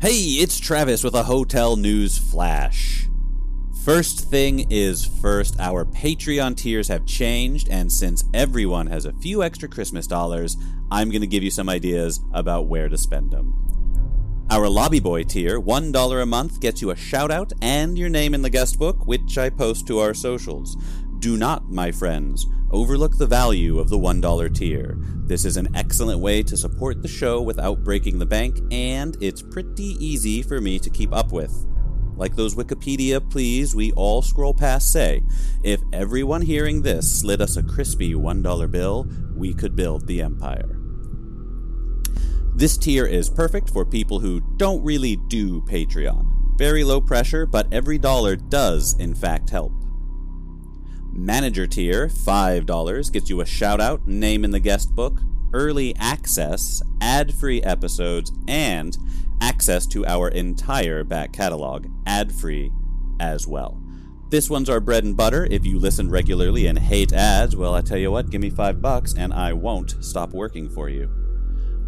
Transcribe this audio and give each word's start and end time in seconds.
Hey, 0.00 0.38
it's 0.40 0.58
Travis 0.58 1.04
with 1.04 1.12
a 1.12 1.24
hotel 1.24 1.76
news 1.76 2.16
flash. 2.16 3.06
First 3.84 4.30
thing 4.30 4.66
is 4.70 5.04
first, 5.04 5.60
our 5.60 5.84
Patreon 5.84 6.56
tiers 6.56 6.88
have 6.88 7.04
changed, 7.04 7.68
and 7.68 7.92
since 7.92 8.24
everyone 8.32 8.86
has 8.86 9.04
a 9.04 9.12
few 9.12 9.42
extra 9.42 9.68
Christmas 9.68 10.06
dollars, 10.06 10.56
I'm 10.90 11.10
going 11.10 11.20
to 11.20 11.26
give 11.26 11.42
you 11.42 11.50
some 11.50 11.68
ideas 11.68 12.18
about 12.32 12.66
where 12.66 12.88
to 12.88 12.96
spend 12.96 13.30
them. 13.30 13.52
Our 14.48 14.70
Lobby 14.70 15.00
Boy 15.00 15.24
tier, 15.24 15.60
$1 15.60 16.22
a 16.22 16.24
month, 16.24 16.60
gets 16.60 16.80
you 16.80 16.90
a 16.90 16.96
shout 16.96 17.30
out 17.30 17.52
and 17.60 17.98
your 17.98 18.08
name 18.08 18.32
in 18.32 18.40
the 18.40 18.48
guest 18.48 18.78
book, 18.78 19.06
which 19.06 19.36
I 19.36 19.50
post 19.50 19.86
to 19.88 19.98
our 19.98 20.14
socials. 20.14 20.78
Do 21.20 21.36
not, 21.36 21.70
my 21.70 21.92
friends, 21.92 22.46
overlook 22.70 23.18
the 23.18 23.26
value 23.26 23.78
of 23.78 23.90
the 23.90 23.98
$1 23.98 24.54
tier. 24.54 24.96
This 25.26 25.44
is 25.44 25.58
an 25.58 25.68
excellent 25.76 26.20
way 26.20 26.42
to 26.42 26.56
support 26.56 27.02
the 27.02 27.08
show 27.08 27.42
without 27.42 27.84
breaking 27.84 28.18
the 28.18 28.24
bank, 28.24 28.58
and 28.70 29.18
it's 29.20 29.42
pretty 29.42 29.96
easy 30.02 30.40
for 30.40 30.62
me 30.62 30.78
to 30.78 30.88
keep 30.88 31.12
up 31.12 31.30
with. 31.30 31.66
Like 32.16 32.36
those 32.36 32.54
Wikipedia 32.54 33.20
pleas 33.30 33.74
we 33.74 33.92
all 33.92 34.22
scroll 34.22 34.54
past 34.54 34.90
say, 34.90 35.22
if 35.62 35.82
everyone 35.92 36.40
hearing 36.40 36.80
this 36.80 37.20
slid 37.20 37.42
us 37.42 37.58
a 37.58 37.62
crispy 37.62 38.14
$1 38.14 38.70
bill, 38.70 39.06
we 39.36 39.52
could 39.52 39.76
build 39.76 40.06
the 40.06 40.22
empire. 40.22 40.78
This 42.54 42.78
tier 42.78 43.04
is 43.04 43.28
perfect 43.28 43.68
for 43.68 43.84
people 43.84 44.20
who 44.20 44.40
don't 44.56 44.82
really 44.82 45.16
do 45.28 45.60
Patreon. 45.62 46.56
Very 46.56 46.82
low 46.82 47.02
pressure, 47.02 47.44
but 47.44 47.70
every 47.70 47.98
dollar 47.98 48.36
does, 48.36 48.98
in 48.98 49.14
fact, 49.14 49.50
help. 49.50 49.79
Manager 51.12 51.66
tier, 51.66 52.08
$5, 52.08 53.12
gets 53.12 53.30
you 53.30 53.40
a 53.40 53.46
shout 53.46 53.80
out, 53.80 54.06
name 54.06 54.44
in 54.44 54.50
the 54.50 54.60
guest 54.60 54.94
book, 54.94 55.20
early 55.52 55.94
access, 55.96 56.82
ad 57.00 57.34
free 57.34 57.62
episodes, 57.62 58.32
and 58.46 58.96
access 59.40 59.86
to 59.88 60.06
our 60.06 60.28
entire 60.28 61.04
back 61.04 61.32
catalog, 61.32 61.86
ad 62.06 62.32
free 62.32 62.70
as 63.18 63.46
well. 63.46 63.82
This 64.30 64.48
one's 64.48 64.70
our 64.70 64.78
bread 64.78 65.02
and 65.02 65.16
butter. 65.16 65.48
If 65.50 65.66
you 65.66 65.78
listen 65.80 66.08
regularly 66.08 66.66
and 66.66 66.78
hate 66.78 67.12
ads, 67.12 67.56
well, 67.56 67.74
I 67.74 67.80
tell 67.80 67.98
you 67.98 68.12
what, 68.12 68.30
give 68.30 68.40
me 68.40 68.50
five 68.50 68.80
bucks 68.80 69.12
and 69.12 69.32
I 69.34 69.52
won't 69.52 69.96
stop 70.04 70.32
working 70.32 70.70
for 70.70 70.88
you. 70.88 71.10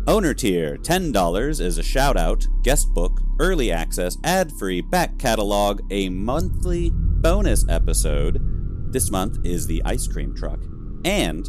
Owner 0.09 0.35
tier, 0.35 0.77
$10 0.77 1.61
is 1.61 1.79
a 1.79 1.83
shout 1.85 2.17
out, 2.17 2.49
guest 2.65 2.93
book, 2.93 3.21
early 3.39 3.71
access, 3.71 4.19
ad 4.25 4.51
free, 4.51 4.81
back 4.81 5.17
catalog, 5.19 5.83
a 5.93 6.09
monthly 6.09 6.91
bonus 6.93 7.65
episode. 7.69 8.52
This 8.93 9.11
month 9.11 9.39
is 9.43 9.67
the 9.67 9.83
ice 9.87 10.07
cream 10.07 10.35
truck. 10.35 10.61
And 11.07 11.49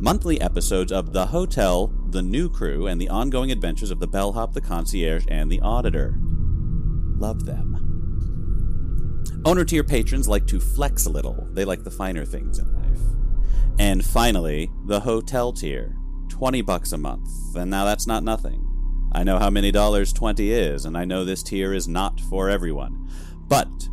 monthly 0.00 0.40
episodes 0.40 0.92
of 0.92 1.12
The 1.12 1.26
Hotel, 1.26 1.92
The 2.10 2.22
New 2.22 2.48
Crew, 2.48 2.86
and 2.86 3.00
the 3.00 3.08
ongoing 3.08 3.50
adventures 3.50 3.90
of 3.90 3.98
the 3.98 4.06
bellhop, 4.06 4.52
the 4.52 4.60
concierge, 4.60 5.26
and 5.26 5.50
the 5.50 5.60
auditor. 5.60 6.14
Love 7.18 7.46
them. 7.46 7.80
Owner 9.44 9.64
tier 9.64 9.82
patrons 9.82 10.28
like 10.28 10.46
to 10.46 10.60
flex 10.60 11.06
a 11.06 11.10
little, 11.10 11.48
they 11.50 11.64
like 11.64 11.82
the 11.82 11.90
finer 11.90 12.24
things 12.24 12.60
in 12.60 12.72
life. 12.72 13.00
And 13.80 14.04
finally, 14.04 14.70
the 14.86 15.00
hotel 15.00 15.52
tier. 15.52 15.96
20 16.28 16.62
bucks 16.62 16.92
a 16.92 16.98
month, 16.98 17.28
and 17.56 17.70
now 17.70 17.84
that's 17.84 18.06
not 18.06 18.22
nothing. 18.22 18.64
I 19.12 19.24
know 19.24 19.40
how 19.40 19.50
many 19.50 19.72
dollars 19.72 20.12
20 20.12 20.50
is, 20.50 20.84
and 20.84 20.96
I 20.96 21.04
know 21.04 21.24
this 21.24 21.42
tier 21.42 21.72
is 21.72 21.88
not 21.88 22.20
for 22.20 22.48
everyone. 22.48 23.08
But 23.48 23.88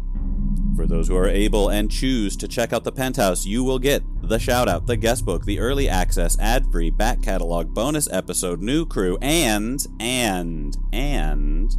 for 0.82 0.88
those 0.88 1.08
who 1.08 1.16
are 1.16 1.28
able 1.28 1.70
and 1.70 1.92
choose 1.92 2.36
to 2.36 2.48
check 2.48 2.74
out 2.74 2.84
the 2.84 2.92
penthouse, 2.92 3.46
you 3.46 3.64
will 3.64 3.78
get 3.78 4.02
the 4.24 4.40
shout 4.40 4.68
out, 4.68 4.88
the 4.88 4.98
guest 4.98 5.24
book, 5.24 5.46
the 5.46 5.60
early 5.60 5.88
access, 5.88 6.40
ad 6.40 6.66
free, 6.72 6.90
back 6.90 7.22
catalog, 7.22 7.72
bonus 7.72 8.12
episode, 8.12 8.64
new 8.64 8.84
crew, 8.84 9.16
and, 9.22 9.86
and, 10.00 10.76
and. 10.92 11.72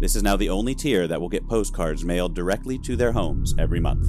This 0.00 0.16
is 0.16 0.22
now 0.22 0.36
the 0.36 0.48
only 0.48 0.74
tier 0.74 1.06
that 1.06 1.20
will 1.20 1.28
get 1.28 1.46
postcards 1.46 2.02
mailed 2.02 2.34
directly 2.34 2.78
to 2.78 2.96
their 2.96 3.12
homes 3.12 3.54
every 3.58 3.80
month 3.80 4.06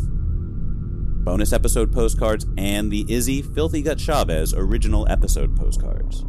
bonus 1.26 1.52
episode 1.52 1.92
postcards, 1.92 2.46
and 2.56 2.92
the 2.92 3.04
Izzy 3.10 3.42
Filthy 3.42 3.82
Gut 3.82 4.00
Chavez 4.00 4.54
original 4.54 5.10
episode 5.10 5.58
postcards. 5.58 6.24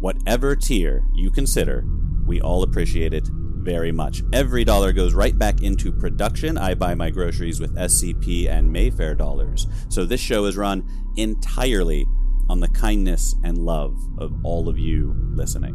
Whatever 0.00 0.56
tier 0.56 1.04
you 1.12 1.30
consider, 1.30 1.84
we 2.26 2.40
all 2.40 2.62
appreciate 2.62 3.12
it 3.12 3.28
very 3.66 3.90
much. 3.90 4.22
Every 4.32 4.64
dollar 4.64 4.92
goes 4.92 5.12
right 5.12 5.36
back 5.36 5.60
into 5.60 5.92
production. 5.92 6.56
I 6.56 6.74
buy 6.74 6.94
my 6.94 7.10
groceries 7.10 7.60
with 7.60 7.74
SCP 7.74 8.48
and 8.48 8.72
Mayfair 8.72 9.16
dollars. 9.16 9.66
So 9.88 10.06
this 10.06 10.20
show 10.20 10.44
is 10.44 10.56
run 10.56 10.88
entirely 11.16 12.06
on 12.48 12.60
the 12.60 12.68
kindness 12.68 13.34
and 13.42 13.58
love 13.58 13.98
of 14.18 14.32
all 14.44 14.68
of 14.68 14.78
you 14.78 15.14
listening. 15.34 15.74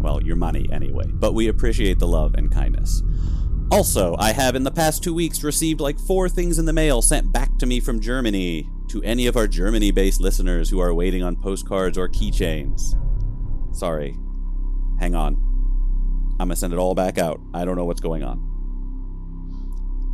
Well, 0.00 0.22
your 0.22 0.36
money 0.36 0.68
anyway, 0.72 1.06
but 1.08 1.34
we 1.34 1.48
appreciate 1.48 1.98
the 1.98 2.06
love 2.06 2.34
and 2.34 2.50
kindness. 2.50 3.02
Also, 3.72 4.14
I 4.16 4.32
have 4.32 4.54
in 4.54 4.62
the 4.62 4.70
past 4.70 5.02
two 5.02 5.12
weeks 5.12 5.42
received 5.42 5.80
like 5.80 5.98
four 5.98 6.28
things 6.28 6.60
in 6.60 6.64
the 6.64 6.72
mail 6.72 7.02
sent 7.02 7.32
back 7.32 7.58
to 7.58 7.66
me 7.66 7.80
from 7.80 8.00
Germany. 8.00 8.70
To 8.90 9.02
any 9.02 9.26
of 9.26 9.36
our 9.36 9.46
Germany 9.46 9.90
based 9.90 10.18
listeners 10.18 10.70
who 10.70 10.80
are 10.80 10.94
waiting 10.94 11.22
on 11.22 11.36
postcards 11.36 11.98
or 11.98 12.08
keychains. 12.08 12.94
Sorry. 13.76 14.16
Hang 14.98 15.14
on. 15.14 15.47
I'm 16.40 16.48
gonna 16.48 16.56
send 16.56 16.72
it 16.72 16.78
all 16.78 16.94
back 16.94 17.18
out. 17.18 17.40
I 17.52 17.64
don't 17.64 17.76
know 17.76 17.84
what's 17.84 18.00
going 18.00 18.22
on. 18.22 18.44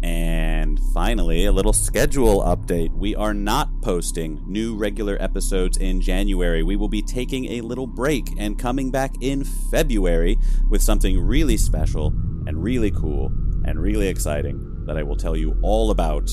And 0.03 0.79
finally, 0.93 1.47
a 1.47 1.53
little 1.53 1.73
schedule 1.73 2.43
update. 2.43 2.93
We 2.95 3.15
are 3.15 3.33
not 3.33 3.71
posting 3.81 4.43
new 4.47 4.77
regular 4.77 5.17
episodes 5.21 5.79
in 5.79 6.03
January. 6.03 6.62
We 6.62 6.77
will 6.77 6.91
be 6.91 7.01
taking 7.01 7.47
a 7.53 7.62
little 7.62 7.87
break 7.87 8.29
and 8.39 8.59
coming 8.59 8.91
back 8.91 9.15
in 9.23 9.45
February 9.45 10.39
with 10.69 10.83
something 10.83 11.19
really 11.19 11.57
special 11.57 12.09
and 12.47 12.62
really 12.62 12.91
cool 12.91 13.33
and 13.65 13.81
really 13.81 14.09
exciting 14.09 14.85
that 14.87 14.99
I 14.99 15.03
will 15.03 15.17
tell 15.17 15.37
you 15.37 15.59
all 15.62 15.91
about, 15.91 16.29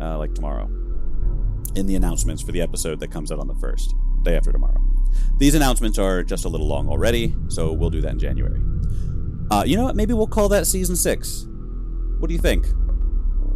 uh, 0.00 0.18
like 0.18 0.34
tomorrow, 0.34 0.66
in 1.76 1.86
the 1.86 1.94
announcements 1.94 2.42
for 2.42 2.50
the 2.50 2.60
episode 2.60 2.98
that 3.00 3.12
comes 3.12 3.30
out 3.30 3.38
on 3.38 3.46
the 3.46 3.54
first, 3.54 3.94
day 4.24 4.36
after 4.36 4.50
tomorrow. 4.50 4.80
These 5.38 5.54
announcements 5.54 5.96
are 5.96 6.24
just 6.24 6.44
a 6.44 6.48
little 6.48 6.66
long 6.66 6.88
already, 6.88 7.36
so 7.48 7.72
we'll 7.72 7.90
do 7.90 8.00
that 8.00 8.10
in 8.10 8.18
January. 8.18 8.73
Uh, 9.50 9.64
you 9.66 9.76
know 9.76 9.84
what? 9.84 9.96
Maybe 9.96 10.14
we'll 10.14 10.26
call 10.26 10.48
that 10.50 10.66
season 10.66 10.96
six. 10.96 11.46
What 12.18 12.28
do 12.28 12.34
you 12.34 12.40
think? 12.40 12.66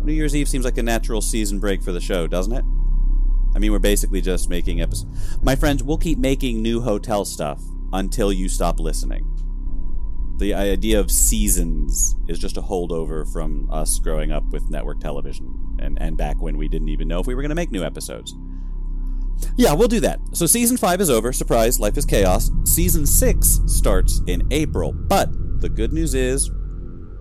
New 0.02 0.12
Year's 0.12 0.34
Eve 0.34 0.48
seems 0.48 0.64
like 0.64 0.78
a 0.78 0.82
natural 0.82 1.20
season 1.20 1.58
break 1.58 1.82
for 1.82 1.92
the 1.92 2.00
show, 2.00 2.26
doesn't 2.26 2.52
it? 2.52 2.64
I 3.54 3.58
mean, 3.58 3.72
we're 3.72 3.78
basically 3.78 4.20
just 4.20 4.48
making 4.48 4.80
episodes. 4.80 5.38
My 5.42 5.56
friends, 5.56 5.82
we'll 5.82 5.98
keep 5.98 6.18
making 6.18 6.62
new 6.62 6.80
hotel 6.80 7.24
stuff 7.24 7.62
until 7.92 8.32
you 8.32 8.48
stop 8.48 8.78
listening 8.78 9.38
the 10.38 10.54
idea 10.54 10.98
of 11.00 11.10
seasons 11.10 12.16
is 12.28 12.38
just 12.38 12.56
a 12.56 12.62
holdover 12.62 13.30
from 13.32 13.68
us 13.70 13.98
growing 13.98 14.30
up 14.30 14.44
with 14.50 14.70
network 14.70 15.00
television 15.00 15.76
and, 15.80 16.00
and 16.00 16.16
back 16.16 16.40
when 16.40 16.56
we 16.56 16.68
didn't 16.68 16.88
even 16.88 17.08
know 17.08 17.18
if 17.18 17.26
we 17.26 17.34
were 17.34 17.42
going 17.42 17.50
to 17.50 17.56
make 17.56 17.72
new 17.72 17.82
episodes. 17.82 18.34
Yeah, 19.56 19.72
we'll 19.72 19.88
do 19.88 20.00
that. 20.00 20.20
So 20.32 20.46
season 20.46 20.76
five 20.76 21.00
is 21.00 21.10
over. 21.10 21.32
Surprise, 21.32 21.78
life 21.78 21.96
is 21.96 22.04
chaos. 22.04 22.50
Season 22.64 23.06
six 23.06 23.60
starts 23.66 24.20
in 24.26 24.46
April. 24.50 24.92
But 24.92 25.28
the 25.60 25.68
good 25.68 25.92
news 25.92 26.14
is 26.14 26.50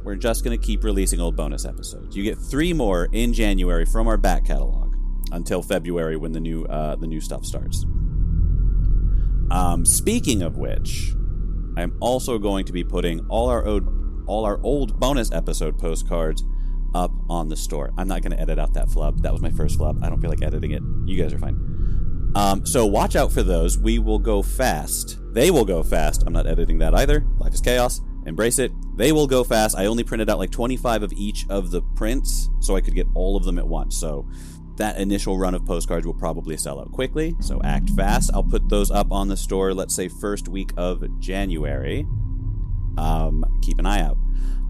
we're 0.04 0.16
just 0.16 0.44
going 0.44 0.58
to 0.58 0.66
keep 0.66 0.84
releasing 0.84 1.20
old 1.20 1.36
bonus 1.36 1.66
episodes. 1.66 2.16
You 2.16 2.24
get 2.24 2.38
three 2.38 2.74
more 2.74 3.10
in 3.12 3.34
January 3.34 3.86
from 3.86 4.08
our 4.08 4.18
back 4.18 4.46
catalog 4.46 4.96
until 5.32 5.62
February 5.62 6.16
when 6.16 6.32
the 6.32 6.40
new 6.40 6.64
uh, 6.66 6.96
the 6.96 7.08
new 7.08 7.20
stuff 7.20 7.46
starts. 7.46 7.86
Um, 9.50 9.86
speaking 9.86 10.42
of 10.42 10.58
which, 10.58 11.14
I'm 11.78 11.96
also 12.00 12.38
going 12.38 12.66
to 12.66 12.74
be 12.74 12.84
putting 12.84 13.26
all 13.28 13.50
our 13.50 13.66
old, 13.66 14.24
all 14.28 14.46
our 14.46 14.60
old 14.64 15.00
bonus 15.00 15.32
episode 15.32 15.78
postcards 15.78 16.44
up 16.96 17.12
on 17.30 17.50
the 17.50 17.56
store. 17.56 17.94
I'm 17.98 18.08
not 18.08 18.22
going 18.22 18.32
to 18.32 18.40
edit 18.40 18.60
out 18.60 18.74
that 18.74 18.90
flub. 18.90 19.22
That 19.22 19.32
was 19.32 19.42
my 19.42 19.52
first 19.52 19.78
flub. 19.78 20.04
I 20.04 20.10
don't 20.10 20.20
feel 20.20 20.30
like 20.30 20.42
editing 20.42 20.72
it. 20.72 20.82
You 21.06 21.22
guys 21.22 21.34
are 21.34 21.40
fine. 21.40 22.32
Um, 22.36 22.66
so 22.66 22.86
watch 22.86 23.16
out 23.16 23.32
for 23.32 23.44
those. 23.44 23.78
We 23.78 24.00
will 24.00 24.20
go 24.20 24.42
fast. 24.42 25.18
They 25.34 25.50
will 25.50 25.66
go 25.66 25.84
fast. 25.84 26.24
I'm 26.26 26.34
not 26.34 26.48
editing 26.48 26.78
that 26.80 26.94
either. 26.94 27.26
Life 27.40 27.54
is 27.54 27.62
chaos. 27.62 28.02
Embrace 28.28 28.60
it. 28.60 28.72
They 28.96 29.12
will 29.12 29.26
go 29.26 29.44
fast. 29.44 29.78
I 29.78 29.86
only 29.86 30.04
printed 30.04 30.30
out 30.30 30.38
like 30.38 30.52
25 30.52 31.02
of 31.02 31.14
each 31.14 31.46
of 31.50 31.72
the 31.72 31.82
prints 31.82 32.50
so 32.60 32.76
I 32.76 32.82
could 32.82 32.94
get 32.94 33.08
all 33.16 33.38
of 33.38 33.46
them 33.46 33.58
at 33.58 33.68
once. 33.68 33.98
So 33.98 34.28
that 34.76 34.98
initial 35.00 35.38
run 35.38 35.56
of 35.56 35.66
postcards 35.66 36.06
will 36.06 36.14
probably 36.14 36.58
sell 36.58 36.80
out 36.80 36.92
quickly, 36.92 37.36
so 37.40 37.62
act 37.64 37.90
fast. 37.92 38.30
I'll 38.34 38.44
put 38.44 38.70
those 38.70 38.92
up 38.92 39.12
on 39.12 39.30
the 39.30 39.38
store, 39.38 39.74
let's 39.74 39.96
say, 39.96 40.08
first 40.08 40.48
week 40.48 40.72
of 40.78 41.20
January. 41.20 42.06
Um, 42.98 43.46
keep 43.62 43.80
an 43.80 43.86
eye 43.86 44.02
out. 44.02 44.18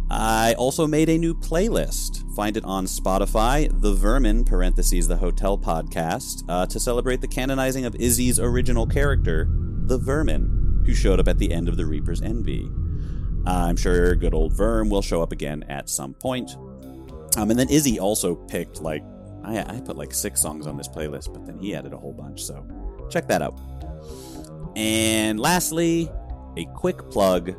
I 0.10 0.54
also 0.54 0.88
made 0.88 1.10
a 1.10 1.18
new 1.18 1.34
playlist. 1.34 2.34
Find 2.34 2.56
it 2.56 2.64
on 2.64 2.86
Spotify, 2.86 3.70
The 3.82 3.94
Vermin, 3.94 4.46
parentheses, 4.46 5.08
the 5.08 5.18
hotel 5.18 5.58
podcast, 5.58 6.44
uh, 6.48 6.66
to 6.68 6.80
celebrate 6.80 7.20
the 7.20 7.28
canonizing 7.28 7.84
of 7.86 7.96
Izzy's 7.96 8.40
original 8.40 8.88
character, 8.88 9.50
The 9.86 9.98
Vermin, 9.98 10.84
who 10.86 10.94
showed 10.94 11.20
up 11.20 11.28
at 11.28 11.40
the 11.40 11.52
end 11.52 11.68
of 11.68 11.76
The 11.76 11.86
Reaper's 11.86 12.22
Envy. 12.22 12.70
I'm 13.48 13.78
sure 13.78 14.16
good 14.16 14.34
old 14.34 14.54
Verm 14.54 14.90
will 14.90 15.02
show 15.02 15.22
up 15.22 15.32
again 15.32 15.64
at 15.70 15.90
some 15.90 16.14
point. 16.14 16.56
Um, 17.38 17.50
and 17.52 17.60
then 17.60 17.70
Izzy 17.70 18.00
also 18.00 18.36
picked, 18.36 18.82
like, 18.82 19.04
I, 19.44 19.60
I 19.60 19.82
put 19.82 19.96
like 19.96 20.14
six 20.14 20.42
songs 20.42 20.68
on 20.68 20.76
this 20.76 20.88
playlist, 20.88 21.32
but 21.34 21.46
then 21.46 21.58
he 21.58 21.76
added 21.76 21.94
a 21.94 21.98
whole 21.98 22.14
bunch, 22.14 22.44
so 22.44 22.66
check 23.10 23.28
that 23.28 23.42
out. 23.42 23.58
And 24.76 25.40
lastly, 25.40 26.12
a 26.58 26.66
quick 26.76 27.10
plug 27.10 27.56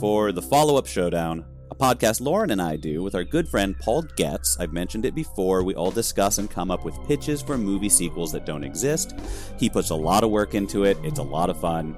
for 0.00 0.32
the 0.32 0.42
follow 0.42 0.76
up 0.76 0.86
showdown 0.86 1.44
a 1.70 1.74
podcast 1.74 2.20
Lauren 2.20 2.50
and 2.50 2.62
I 2.62 2.76
do 2.76 3.02
with 3.02 3.14
our 3.14 3.24
good 3.24 3.48
friend 3.48 3.76
Paul 3.78 4.02
Getz. 4.16 4.58
I've 4.60 4.72
mentioned 4.72 5.04
it 5.04 5.14
before. 5.14 5.64
We 5.64 5.74
all 5.74 5.90
discuss 5.90 6.38
and 6.38 6.50
come 6.50 6.70
up 6.70 6.84
with 6.84 6.94
pitches 7.06 7.42
for 7.42 7.58
movie 7.58 7.88
sequels 7.88 8.32
that 8.32 8.46
don't 8.46 8.62
exist. 8.64 9.18
He 9.58 9.68
puts 9.68 9.90
a 9.90 9.94
lot 9.94 10.22
of 10.22 10.30
work 10.30 10.54
into 10.54 10.84
it, 10.84 10.96
it's 11.02 11.18
a 11.18 11.24
lot 11.24 11.50
of 11.50 11.60
fun. 11.60 11.96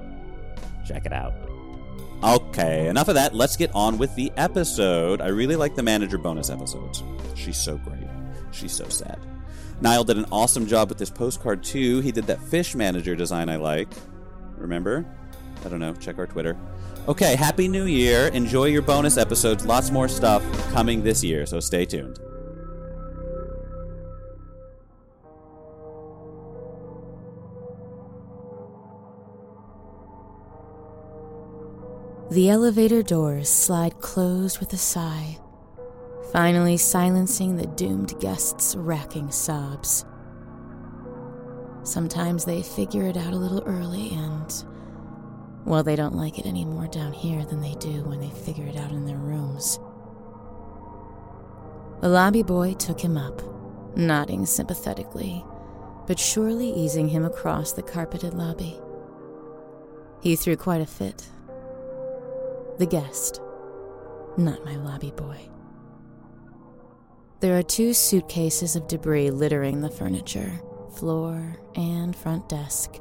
Check 0.85 1.05
it 1.05 1.13
out. 1.13 1.48
Okay, 2.21 2.87
enough 2.89 3.07
of 3.07 3.15
that. 3.15 3.33
Let's 3.33 3.55
get 3.55 3.73
on 3.73 3.97
with 3.97 4.13
the 4.15 4.31
episode. 4.35 5.21
I 5.21 5.27
really 5.27 5.55
like 5.55 5.75
the 5.75 5.83
manager 5.83 6.17
bonus 6.17 6.49
episodes. 6.49 7.01
She's 7.33 7.57
so 7.57 7.77
great. 7.77 8.07
She's 8.51 8.73
so 8.73 8.89
sad. 8.89 9.19
Niall 9.79 10.03
did 10.03 10.17
an 10.17 10.25
awesome 10.29 10.67
job 10.67 10.89
with 10.89 10.97
this 10.97 11.09
postcard 11.09 11.63
too. 11.63 12.01
He 12.01 12.11
did 12.11 12.25
that 12.27 12.41
fish 12.41 12.75
manager 12.75 13.15
design 13.15 13.47
I 13.47 13.55
like. 13.55 13.87
Remember? 14.57 15.05
I 15.65 15.69
don't 15.69 15.79
know. 15.79 15.93
Check 15.93 16.17
our 16.17 16.27
Twitter. 16.27 16.57
Okay, 17.07 17.35
Happy 17.37 17.69
New 17.69 17.85
Year. 17.85 18.27
Enjoy 18.27 18.65
your 18.65 18.81
bonus 18.81 19.17
episodes. 19.17 19.65
Lots 19.65 19.89
more 19.89 20.09
stuff 20.09 20.43
coming 20.73 21.01
this 21.01 21.23
year, 21.23 21.45
so 21.45 21.61
stay 21.61 21.85
tuned. 21.85 22.19
The 32.31 32.51
elevator 32.51 33.01
doors 33.01 33.49
slide 33.49 33.99
closed 34.01 34.59
with 34.59 34.71
a 34.73 34.77
sigh, 34.77 35.39
finally 36.31 36.77
silencing 36.77 37.55
the 37.55 37.65
doomed 37.65 38.19
guests' 38.19 38.75
racking 38.75 39.31
sobs. 39.31 40.05
Sometimes 41.81 42.45
they 42.45 42.61
figure 42.61 43.07
it 43.07 43.17
out 43.17 43.33
a 43.33 43.37
little 43.37 43.63
early 43.65 44.11
and 44.11 44.53
well, 45.65 45.81
they 45.81 45.95
don't 45.95 46.15
like 46.15 46.37
it 46.37 46.45
any 46.45 46.65
more 46.65 46.87
down 46.87 47.13
here 47.13 47.43
than 47.45 47.61
they 47.61 47.73
do 47.79 48.03
when 48.03 48.19
they 48.19 48.29
figure 48.29 48.65
it 48.65 48.77
out 48.77 48.91
in 48.91 49.05
their 49.05 49.17
rooms. 49.17 49.79
The 52.01 52.09
lobby 52.09 52.43
boy 52.43 52.75
took 52.75 52.99
him 52.99 53.17
up, 53.17 53.41
nodding 53.97 54.45
sympathetically, 54.45 55.43
but 56.05 56.19
surely 56.19 56.71
easing 56.71 57.09
him 57.09 57.25
across 57.25 57.71
the 57.71 57.81
carpeted 57.81 58.35
lobby. 58.35 58.79
He 60.21 60.35
threw 60.35 60.55
quite 60.55 60.81
a 60.81 60.85
fit. 60.85 61.27
The 62.79 62.87
guest, 62.87 63.39
not 64.37 64.65
my 64.65 64.75
lobby 64.77 65.11
boy. 65.11 65.37
There 67.41 67.57
are 67.57 67.63
two 67.63 67.93
suitcases 67.93 68.75
of 68.75 68.87
debris 68.87 69.29
littering 69.29 69.81
the 69.81 69.89
furniture, 69.89 70.59
floor, 70.95 71.57
and 71.75 72.15
front 72.15 72.49
desk 72.49 72.99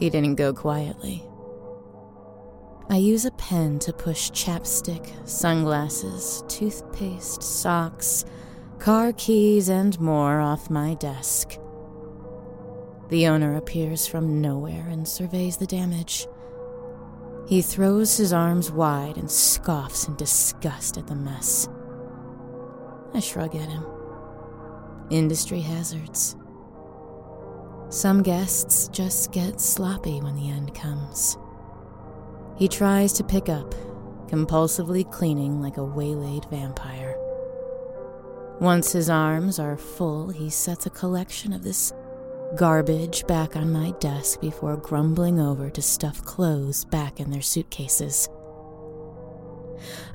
he 0.00 0.08
didn't 0.08 0.36
go 0.36 0.52
quietly. 0.52 1.22
I 2.88 2.96
use 2.96 3.26
a 3.26 3.30
pen 3.32 3.78
to 3.80 3.92
push 3.92 4.30
chapstick, 4.30 5.28
sunglasses, 5.28 6.42
toothpaste, 6.48 7.42
socks, 7.42 8.24
car 8.78 9.12
keys, 9.12 9.68
and 9.68 10.00
more 10.00 10.40
off 10.40 10.70
my 10.70 10.94
desk. 10.94 11.58
The 13.10 13.28
owner 13.28 13.56
appears 13.56 14.06
from 14.06 14.40
nowhere 14.40 14.86
and 14.88 15.06
surveys 15.06 15.58
the 15.58 15.66
damage. 15.66 16.26
He 17.50 17.62
throws 17.62 18.16
his 18.16 18.32
arms 18.32 18.70
wide 18.70 19.16
and 19.16 19.28
scoffs 19.28 20.06
in 20.06 20.14
disgust 20.14 20.96
at 20.96 21.08
the 21.08 21.16
mess. 21.16 21.68
I 23.12 23.18
shrug 23.18 23.56
at 23.56 23.68
him. 23.68 23.84
Industry 25.10 25.58
hazards. 25.58 26.36
Some 27.88 28.22
guests 28.22 28.86
just 28.92 29.32
get 29.32 29.60
sloppy 29.60 30.20
when 30.20 30.36
the 30.36 30.48
end 30.48 30.76
comes. 30.76 31.36
He 32.56 32.68
tries 32.68 33.12
to 33.14 33.24
pick 33.24 33.48
up, 33.48 33.74
compulsively 34.28 35.10
cleaning 35.10 35.60
like 35.60 35.76
a 35.76 35.84
waylaid 35.84 36.44
vampire. 36.50 37.16
Once 38.60 38.92
his 38.92 39.10
arms 39.10 39.58
are 39.58 39.76
full, 39.76 40.28
he 40.28 40.50
sets 40.50 40.86
a 40.86 40.90
collection 40.90 41.52
of 41.52 41.64
this 41.64 41.92
garbage 42.56 43.26
back 43.26 43.54
on 43.54 43.72
my 43.72 43.92
desk 44.00 44.40
before 44.40 44.76
grumbling 44.76 45.38
over 45.38 45.70
to 45.70 45.80
stuff 45.80 46.24
clothes 46.24 46.84
back 46.84 47.20
in 47.20 47.30
their 47.30 47.42
suitcases. 47.42 48.28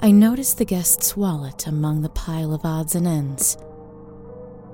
I 0.01 0.11
notice 0.11 0.53
the 0.53 0.65
guest's 0.65 1.15
wallet 1.15 1.65
among 1.65 2.01
the 2.01 2.09
pile 2.09 2.53
of 2.53 2.65
odds 2.65 2.93
and 2.93 3.07
ends. 3.07 3.57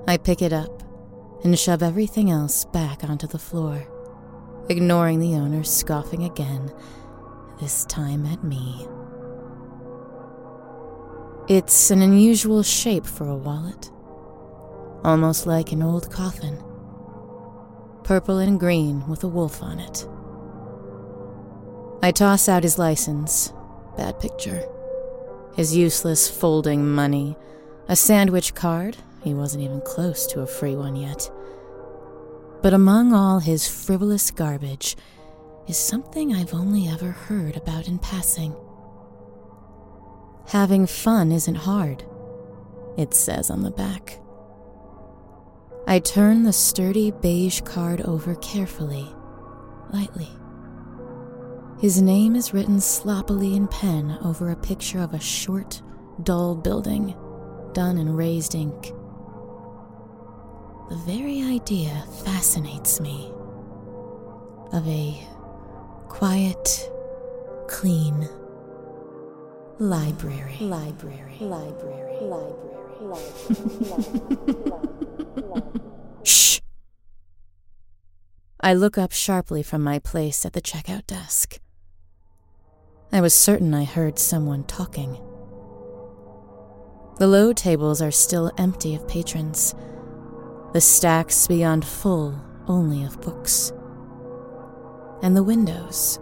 I 0.08 0.16
pick 0.16 0.42
it 0.42 0.52
up 0.52 0.82
and 1.44 1.58
shove 1.58 1.82
everything 1.82 2.30
else 2.30 2.64
back 2.66 3.04
onto 3.04 3.26
the 3.26 3.38
floor, 3.38 3.86
ignoring 4.68 5.20
the 5.20 5.34
owner 5.34 5.62
scoffing 5.62 6.24
again, 6.24 6.72
this 7.60 7.84
time 7.86 8.26
at 8.26 8.42
me. 8.42 8.86
It's 11.48 11.90
an 11.90 12.02
unusual 12.02 12.62
shape 12.62 13.06
for 13.06 13.28
a 13.28 13.36
wallet, 13.36 13.90
almost 15.04 15.46
like 15.46 15.72
an 15.72 15.82
old 15.82 16.10
coffin. 16.10 16.62
Purple 18.12 18.40
and 18.40 18.60
green 18.60 19.08
with 19.08 19.24
a 19.24 19.26
wolf 19.26 19.62
on 19.62 19.80
it. 19.80 20.06
I 22.02 22.10
toss 22.10 22.46
out 22.46 22.62
his 22.62 22.78
license, 22.78 23.54
bad 23.96 24.20
picture, 24.20 24.62
his 25.56 25.74
useless 25.74 26.28
folding 26.28 26.86
money, 26.86 27.38
a 27.88 27.96
sandwich 27.96 28.54
card, 28.54 28.98
he 29.22 29.32
wasn't 29.32 29.64
even 29.64 29.80
close 29.80 30.26
to 30.26 30.42
a 30.42 30.46
free 30.46 30.76
one 30.76 30.94
yet. 30.94 31.30
But 32.60 32.74
among 32.74 33.14
all 33.14 33.38
his 33.38 33.66
frivolous 33.66 34.30
garbage 34.30 34.94
is 35.66 35.78
something 35.78 36.34
I've 36.34 36.52
only 36.52 36.88
ever 36.88 37.12
heard 37.12 37.56
about 37.56 37.88
in 37.88 37.98
passing. 37.98 38.54
Having 40.48 40.88
fun 40.88 41.32
isn't 41.32 41.54
hard, 41.54 42.04
it 42.98 43.14
says 43.14 43.48
on 43.48 43.62
the 43.62 43.70
back. 43.70 44.21
I 45.86 45.98
turn 45.98 46.44
the 46.44 46.52
sturdy 46.52 47.10
beige 47.10 47.60
card 47.62 48.02
over 48.02 48.36
carefully, 48.36 49.06
lightly. 49.92 50.28
His 51.80 52.00
name 52.00 52.36
is 52.36 52.54
written 52.54 52.80
sloppily 52.80 53.56
in 53.56 53.66
pen 53.66 54.16
over 54.22 54.50
a 54.50 54.56
picture 54.56 55.00
of 55.00 55.12
a 55.12 55.18
short, 55.20 55.82
dull 56.22 56.54
building, 56.54 57.16
done 57.72 57.98
in 57.98 58.14
raised 58.14 58.54
ink. 58.54 58.92
The 60.88 61.02
very 61.04 61.42
idea 61.42 62.04
fascinates 62.24 63.00
me 63.00 63.32
of 64.72 64.86
a 64.86 65.20
quiet, 66.08 66.90
clean 67.66 68.28
library. 69.80 70.58
Library. 70.60 71.38
Library. 71.40 72.18
Library. 72.20 72.72
Library. 73.00 73.62
Shh! 76.22 76.60
I 78.72 78.74
look 78.74 78.96
up 78.96 79.12
sharply 79.12 79.62
from 79.62 79.82
my 79.82 79.98
place 79.98 80.46
at 80.46 80.54
the 80.54 80.62
checkout 80.62 81.06
desk. 81.06 81.60
I 83.12 83.20
was 83.20 83.34
certain 83.34 83.74
I 83.74 83.84
heard 83.84 84.18
someone 84.18 84.64
talking. 84.64 85.12
The 87.18 87.26
low 87.26 87.52
tables 87.52 88.00
are 88.00 88.10
still 88.10 88.50
empty 88.56 88.94
of 88.94 89.06
patrons 89.06 89.74
the 90.72 90.80
stacks 90.80 91.46
beyond 91.46 91.84
full 91.84 92.42
only 92.66 93.04
of 93.04 93.20
books. 93.20 93.74
And 95.22 95.36
the 95.36 95.42
windows, 95.42 96.18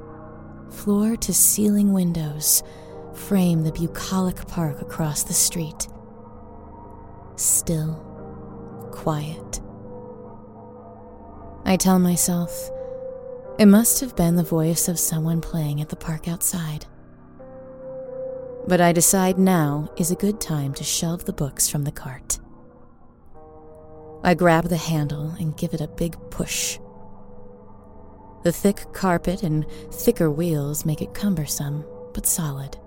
floor 0.72 1.14
to 1.18 1.32
ceiling 1.32 1.92
windows, 1.92 2.64
frame 3.14 3.62
the 3.62 3.70
bucolic 3.70 4.44
park 4.48 4.82
across 4.82 5.22
the 5.22 5.34
street. 5.34 5.86
Still, 7.36 7.94
quiet. 8.90 9.60
I 11.64 11.76
tell 11.76 11.98
myself, 11.98 12.70
it 13.58 13.66
must 13.66 14.00
have 14.00 14.16
been 14.16 14.36
the 14.36 14.42
voice 14.42 14.88
of 14.88 14.98
someone 14.98 15.40
playing 15.40 15.80
at 15.80 15.90
the 15.90 15.96
park 15.96 16.26
outside. 16.26 16.86
But 18.66 18.80
I 18.80 18.92
decide 18.92 19.38
now 19.38 19.90
is 19.96 20.10
a 20.10 20.16
good 20.16 20.40
time 20.40 20.72
to 20.74 20.84
shelve 20.84 21.24
the 21.24 21.32
books 21.32 21.68
from 21.68 21.84
the 21.84 21.92
cart. 21.92 22.38
I 24.22 24.34
grab 24.34 24.64
the 24.68 24.76
handle 24.76 25.34
and 25.38 25.56
give 25.56 25.74
it 25.74 25.80
a 25.80 25.88
big 25.88 26.16
push. 26.30 26.78
The 28.42 28.52
thick 28.52 28.92
carpet 28.92 29.42
and 29.42 29.66
thicker 29.92 30.30
wheels 30.30 30.86
make 30.86 31.02
it 31.02 31.14
cumbersome, 31.14 31.84
but 32.14 32.26
solid. 32.26 32.78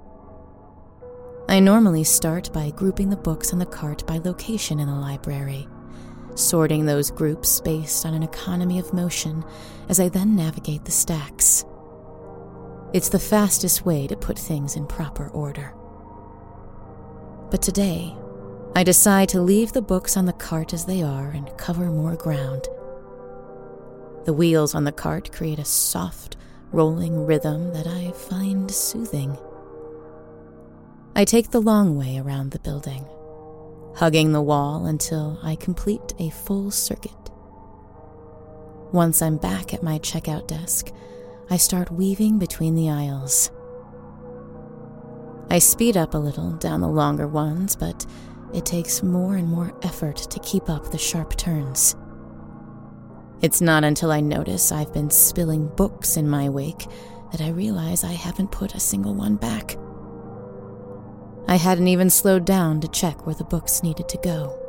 I 1.47 1.59
normally 1.59 2.03
start 2.03 2.51
by 2.53 2.71
grouping 2.71 3.09
the 3.09 3.17
books 3.17 3.53
on 3.53 3.59
the 3.59 3.65
cart 3.65 4.05
by 4.07 4.17
location 4.17 4.79
in 4.79 4.87
the 4.87 4.95
library, 4.95 5.67
sorting 6.35 6.85
those 6.85 7.11
groups 7.11 7.61
based 7.61 8.05
on 8.05 8.13
an 8.13 8.23
economy 8.23 8.79
of 8.79 8.93
motion 8.93 9.43
as 9.89 9.99
I 9.99 10.09
then 10.09 10.35
navigate 10.35 10.85
the 10.85 10.91
stacks. 10.91 11.65
It's 12.93 13.09
the 13.09 13.19
fastest 13.19 13.85
way 13.85 14.07
to 14.07 14.15
put 14.15 14.37
things 14.37 14.75
in 14.75 14.85
proper 14.85 15.29
order. 15.29 15.73
But 17.49 17.61
today, 17.61 18.15
I 18.75 18.83
decide 18.83 19.29
to 19.29 19.41
leave 19.41 19.71
the 19.71 19.81
books 19.81 20.17
on 20.17 20.25
the 20.25 20.33
cart 20.33 20.73
as 20.73 20.85
they 20.85 21.03
are 21.03 21.29
and 21.29 21.55
cover 21.57 21.85
more 21.85 22.15
ground. 22.15 22.67
The 24.25 24.33
wheels 24.33 24.73
on 24.73 24.83
the 24.83 24.91
cart 24.91 25.31
create 25.31 25.59
a 25.59 25.65
soft, 25.65 26.37
rolling 26.71 27.25
rhythm 27.25 27.73
that 27.73 27.85
I 27.85 28.11
find 28.11 28.71
soothing. 28.71 29.37
I 31.15 31.25
take 31.25 31.51
the 31.51 31.61
long 31.61 31.97
way 31.97 32.17
around 32.17 32.51
the 32.51 32.59
building, 32.59 33.05
hugging 33.95 34.31
the 34.31 34.41
wall 34.41 34.85
until 34.85 35.39
I 35.43 35.55
complete 35.55 36.13
a 36.19 36.29
full 36.29 36.71
circuit. 36.71 37.11
Once 38.91 39.21
I'm 39.21 39.37
back 39.37 39.73
at 39.73 39.83
my 39.83 39.99
checkout 39.99 40.47
desk, 40.47 40.91
I 41.49 41.57
start 41.57 41.91
weaving 41.91 42.39
between 42.39 42.75
the 42.75 42.89
aisles. 42.89 43.51
I 45.49 45.59
speed 45.59 45.97
up 45.97 46.13
a 46.13 46.17
little 46.17 46.51
down 46.51 46.81
the 46.81 46.87
longer 46.87 47.27
ones, 47.27 47.75
but 47.75 48.05
it 48.53 48.65
takes 48.65 49.03
more 49.03 49.35
and 49.35 49.47
more 49.47 49.77
effort 49.83 50.17
to 50.17 50.39
keep 50.39 50.69
up 50.69 50.91
the 50.91 50.97
sharp 50.97 51.35
turns. 51.37 51.95
It's 53.41 53.61
not 53.61 53.83
until 53.83 54.11
I 54.11 54.21
notice 54.21 54.71
I've 54.71 54.93
been 54.93 55.09
spilling 55.09 55.67
books 55.67 56.15
in 56.17 56.29
my 56.29 56.49
wake 56.49 56.87
that 57.31 57.41
I 57.41 57.49
realize 57.49 58.03
I 58.03 58.13
haven't 58.13 58.51
put 58.51 58.73
a 58.73 58.79
single 58.79 59.13
one 59.13 59.35
back. 59.35 59.75
I 61.47 61.55
hadn't 61.55 61.87
even 61.87 62.09
slowed 62.09 62.45
down 62.45 62.81
to 62.81 62.87
check 62.87 63.25
where 63.25 63.35
the 63.35 63.43
books 63.43 63.83
needed 63.83 64.07
to 64.09 64.17
go. 64.17 64.59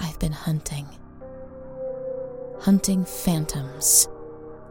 I've 0.00 0.18
been 0.18 0.32
hunting. 0.32 0.86
Hunting 2.60 3.04
phantoms, 3.04 4.08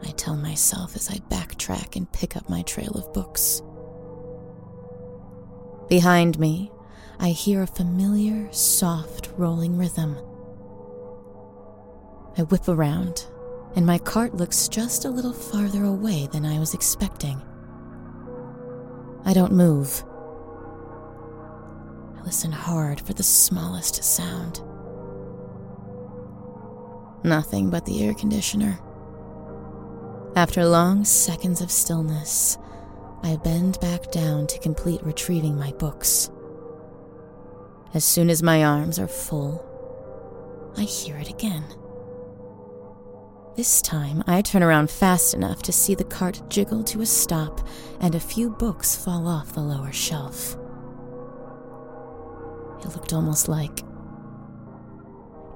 I 0.03 0.11
tell 0.11 0.37
myself 0.37 0.95
as 0.95 1.09
I 1.09 1.15
backtrack 1.29 1.95
and 1.95 2.11
pick 2.11 2.37
up 2.37 2.47
my 2.49 2.61
trail 2.61 2.91
of 2.91 3.11
books. 3.13 3.61
Behind 5.89 6.39
me, 6.39 6.71
I 7.19 7.29
hear 7.29 7.61
a 7.61 7.67
familiar, 7.67 8.51
soft, 8.53 9.29
rolling 9.35 9.77
rhythm. 9.77 10.15
I 12.37 12.43
whip 12.43 12.67
around, 12.67 13.25
and 13.75 13.85
my 13.85 13.97
cart 13.97 14.35
looks 14.35 14.69
just 14.69 15.03
a 15.03 15.09
little 15.09 15.33
farther 15.33 15.83
away 15.83 16.29
than 16.31 16.45
I 16.45 16.59
was 16.59 16.73
expecting. 16.73 17.41
I 19.25 19.33
don't 19.33 19.53
move. 19.53 20.03
I 22.17 22.23
listen 22.23 22.51
hard 22.51 22.99
for 22.99 23.13
the 23.13 23.23
smallest 23.23 24.03
sound. 24.03 24.61
Nothing 27.23 27.69
but 27.69 27.85
the 27.85 28.03
air 28.03 28.13
conditioner. 28.13 28.79
After 30.35 30.65
long 30.65 31.05
seconds 31.05 31.61
of 31.61 31.69
stillness, 31.69 32.57
I 33.21 33.35
bend 33.35 33.79
back 33.79 34.11
down 34.11 34.47
to 34.47 34.59
complete 34.59 35.03
retrieving 35.03 35.57
my 35.57 35.71
books. 35.73 36.31
As 37.93 38.03
soon 38.05 38.29
as 38.29 38.41
my 38.41 38.63
arms 38.63 38.97
are 38.97 39.07
full, 39.07 39.63
I 40.77 40.83
hear 40.83 41.17
it 41.17 41.29
again. 41.29 41.65
This 43.57 43.81
time, 43.81 44.23
I 44.27 44.41
turn 44.41 44.63
around 44.63 44.89
fast 44.89 45.33
enough 45.33 45.61
to 45.63 45.73
see 45.73 45.93
the 45.93 46.05
cart 46.05 46.41
jiggle 46.47 46.85
to 46.85 47.01
a 47.01 47.05
stop 47.05 47.67
and 47.99 48.15
a 48.15 48.19
few 48.19 48.49
books 48.49 48.95
fall 48.95 49.27
off 49.27 49.53
the 49.53 49.59
lower 49.59 49.91
shelf. 49.91 50.55
It 52.81 52.95
looked 52.95 53.11
almost 53.11 53.49
like 53.49 53.83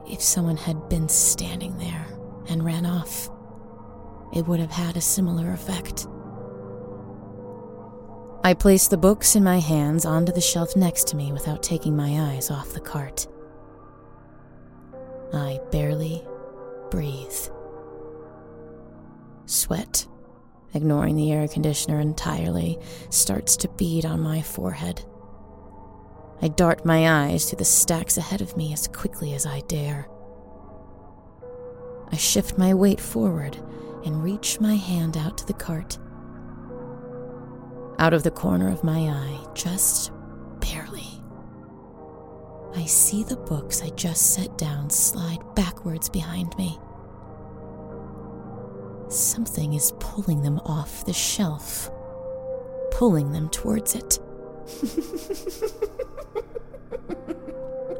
if 0.09 0.21
someone 0.21 0.57
had 0.57 0.89
been 0.89 1.07
standing 1.07 1.77
there 1.77 2.05
and 2.49 2.65
ran 2.65 2.85
off, 2.85 3.29
it 4.33 4.45
would 4.45 4.59
have 4.59 4.71
had 4.71 4.97
a 4.97 5.01
similar 5.01 5.53
effect. 5.53 6.05
I 8.43 8.53
place 8.53 8.89
the 8.89 8.97
books 8.97 9.37
in 9.37 9.43
my 9.43 9.59
hands 9.59 10.05
onto 10.05 10.33
the 10.33 10.41
shelf 10.41 10.75
next 10.75 11.07
to 11.07 11.15
me 11.15 11.31
without 11.31 11.63
taking 11.63 11.95
my 11.95 12.33
eyes 12.33 12.51
off 12.51 12.73
the 12.73 12.81
cart. 12.81 13.25
I 15.33 15.61
barely 15.71 16.23
breathe. 16.91 17.31
Sweat, 19.45 20.07
ignoring 20.73 21.15
the 21.15 21.31
air 21.31 21.47
conditioner 21.47 21.99
entirely, 21.99 22.79
starts 23.09 23.55
to 23.57 23.67
bead 23.69 24.05
on 24.05 24.19
my 24.19 24.41
forehead. 24.41 25.05
I 26.41 26.49
dart 26.49 26.85
my 26.85 27.27
eyes 27.27 27.45
to 27.47 27.55
the 27.55 27.65
stacks 27.65 28.17
ahead 28.17 28.41
of 28.41 28.57
me 28.57 28.73
as 28.73 28.87
quickly 28.87 29.33
as 29.33 29.45
I 29.45 29.61
dare. 29.61 30.07
I 32.11 32.17
shift 32.17 32.57
my 32.57 32.73
weight 32.73 32.99
forward 32.99 33.57
and 34.05 34.23
reach 34.23 34.59
my 34.59 34.75
hand 34.75 35.17
out 35.17 35.37
to 35.39 35.45
the 35.45 35.53
cart. 35.53 35.97
Out 37.97 38.13
of 38.13 38.23
the 38.23 38.31
corner 38.31 38.69
of 38.69 38.83
my 38.83 39.07
eye, 39.07 39.45
just 39.53 40.11
barely, 40.59 41.23
I 42.75 42.85
see 42.85 43.23
the 43.23 43.37
books 43.37 43.81
I 43.81 43.89
just 43.91 44.33
set 44.33 44.57
down 44.57 44.89
slide 44.89 45.39
backwards 45.55 46.09
behind 46.09 46.55
me. 46.57 46.77
Something 49.09 49.73
is 49.73 49.93
pulling 49.99 50.41
them 50.41 50.59
off 50.65 51.05
the 51.05 51.13
shelf, 51.13 51.89
pulling 52.91 53.31
them 53.31 53.49
towards 53.49 53.95
it. 53.95 54.19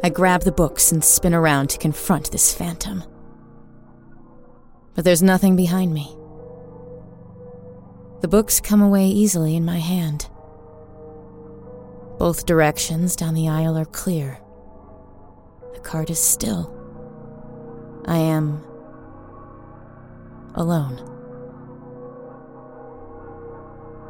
I 0.04 0.10
grab 0.10 0.42
the 0.42 0.52
books 0.52 0.92
and 0.92 1.04
spin 1.04 1.34
around 1.34 1.70
to 1.72 1.78
confront 1.78 2.32
this 2.32 2.54
phantom. 2.54 3.04
But 4.94 5.04
there's 5.04 5.24
nothing 5.24 5.56
behind 5.56 5.94
me. 5.94 6.16
The 8.22 8.28
books 8.28 8.60
come 8.60 8.82
away 8.82 9.08
easily 9.08 9.56
in 9.56 9.66
my 9.66 9.78
hand. 9.78 10.30
Both 12.18 12.46
directions 12.46 13.16
down 13.16 13.34
the 13.34 13.50
aisle 13.50 13.78
are 13.78 13.86
clear. 13.86 14.40
The 15.74 15.80
cart 15.82 16.10
is 16.10 16.20
still. 16.20 16.72
I 18.06 18.18
am 18.18 18.64
alone. 20.56 21.12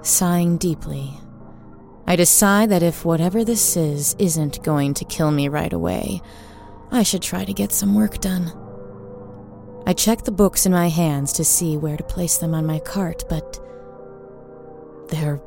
Sighing 0.01 0.57
deeply, 0.57 1.11
I 2.07 2.15
decide 2.15 2.69
that 2.69 2.83
if 2.83 3.03
whatever 3.03 3.43
this 3.43 3.75
is 3.75 4.15
isn't 4.19 4.63
going 4.63 4.93
to 4.95 5.05
kill 5.05 5.31
me 5.31 5.47
right 5.47 5.73
away, 5.73 6.21
I 6.91 7.03
should 7.03 7.23
try 7.23 7.43
to 7.45 7.53
get 7.53 7.71
some 7.71 7.95
work 7.95 8.19
done. 8.19 8.51
I 9.87 9.93
check 9.93 10.23
the 10.23 10.31
books 10.31 10.65
in 10.65 10.71
my 10.71 10.89
hands 10.89 11.33
to 11.33 11.43
see 11.43 11.77
where 11.77 11.97
to 11.97 12.03
place 12.03 12.37
them 12.37 12.53
on 12.53 12.65
my 12.65 12.79
cart, 12.79 13.23
but 13.29 13.59
they're 15.09 15.41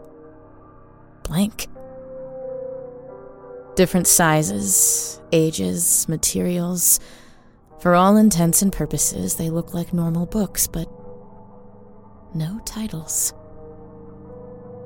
blank. 1.23 1.67
Different 3.76 4.07
sizes, 4.07 5.21
ages, 5.33 6.09
materials. 6.09 6.99
For 7.80 7.94
all 7.94 8.16
intents 8.16 8.62
and 8.62 8.73
purposes, 8.73 9.37
they 9.37 9.50
look 9.50 9.73
like 9.73 9.92
normal 9.92 10.26
books, 10.26 10.66
but 10.66 10.88
no 12.35 12.61
titles. 12.64 13.32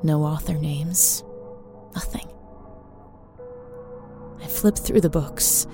No 0.02 0.24
author 0.24 0.54
names, 0.54 1.22
Nothing. 1.94 2.28
I 4.42 4.46
flip 4.46 4.76
through 4.76 5.02
the 5.02 5.10
books, 5.10 5.66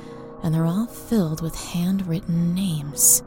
and 0.43 0.55
they're 0.55 0.67
all 0.67 0.87
filled 0.87 1.41
with 1.41 1.55
handwritten 1.55 2.55
names. 2.55 3.23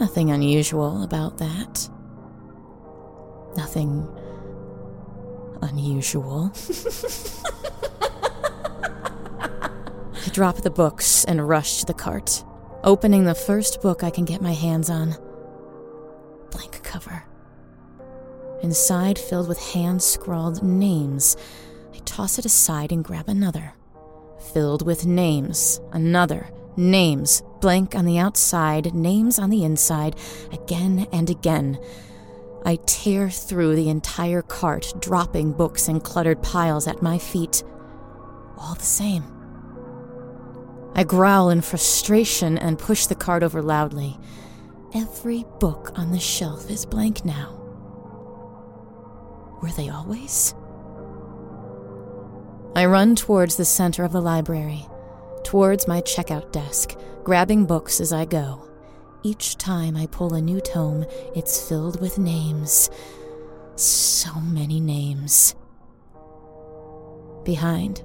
Nothing 0.00 0.30
unusual 0.30 1.02
about 1.04 1.38
that. 1.38 1.88
Nothing 3.56 4.08
unusual. 5.62 6.52
Drop 10.32 10.62
the 10.62 10.70
books 10.70 11.24
and 11.26 11.46
rush 11.46 11.80
to 11.80 11.86
the 11.86 11.94
cart, 11.94 12.42
opening 12.84 13.24
the 13.24 13.34
first 13.34 13.82
book 13.82 14.02
I 14.02 14.10
can 14.10 14.24
get 14.24 14.40
my 14.40 14.52
hands 14.52 14.88
on. 14.88 15.14
Blank 16.50 16.82
cover 16.82 17.24
inside 18.62 19.18
filled 19.18 19.48
with 19.48 19.58
hand 19.58 20.02
scrawled 20.02 20.62
names. 20.62 21.36
I 21.94 21.98
toss 21.98 22.38
it 22.38 22.46
aside 22.46 22.92
and 22.92 23.04
grab 23.04 23.28
another. 23.28 23.74
Filled 24.54 24.86
with 24.86 25.04
names, 25.04 25.80
another, 25.92 26.48
names, 26.76 27.42
blank 27.60 27.94
on 27.94 28.04
the 28.04 28.18
outside, 28.18 28.94
names 28.94 29.38
on 29.38 29.50
the 29.50 29.64
inside, 29.64 30.16
again 30.52 31.06
and 31.12 31.28
again. 31.28 31.78
I 32.64 32.76
tear 32.86 33.28
through 33.28 33.76
the 33.76 33.88
entire 33.88 34.42
cart, 34.42 34.94
dropping 35.00 35.52
books 35.52 35.88
in 35.88 36.00
cluttered 36.00 36.42
piles 36.42 36.86
at 36.86 37.02
my 37.02 37.18
feet. 37.18 37.62
All 38.56 38.74
the 38.74 38.82
same, 38.82 39.24
I 40.94 41.04
growl 41.04 41.48
in 41.50 41.62
frustration 41.62 42.58
and 42.58 42.78
push 42.78 43.06
the 43.06 43.14
cart 43.14 43.42
over 43.42 43.62
loudly. 43.62 44.18
Every 44.94 45.44
book 45.58 45.90
on 45.94 46.12
the 46.12 46.20
shelf 46.20 46.70
is 46.70 46.84
blank 46.84 47.24
now. 47.24 47.58
Were 49.62 49.72
they 49.72 49.88
always? 49.88 50.54
I 52.74 52.84
run 52.86 53.16
towards 53.16 53.56
the 53.56 53.64
center 53.64 54.04
of 54.04 54.12
the 54.12 54.20
library, 54.20 54.86
towards 55.44 55.88
my 55.88 56.02
checkout 56.02 56.52
desk, 56.52 56.94
grabbing 57.22 57.64
books 57.64 58.00
as 58.00 58.12
I 58.12 58.24
go. 58.24 58.68
Each 59.22 59.56
time 59.56 59.96
I 59.96 60.06
pull 60.06 60.34
a 60.34 60.40
new 60.40 60.60
tome, 60.60 61.06
it's 61.34 61.68
filled 61.68 62.00
with 62.00 62.18
names. 62.18 62.90
So 63.76 64.34
many 64.40 64.80
names. 64.80 65.54
Behind, 67.44 68.02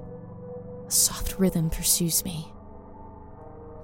a 0.86 0.90
soft 0.90 1.38
rhythm 1.38 1.70
pursues 1.70 2.24
me. 2.24 2.52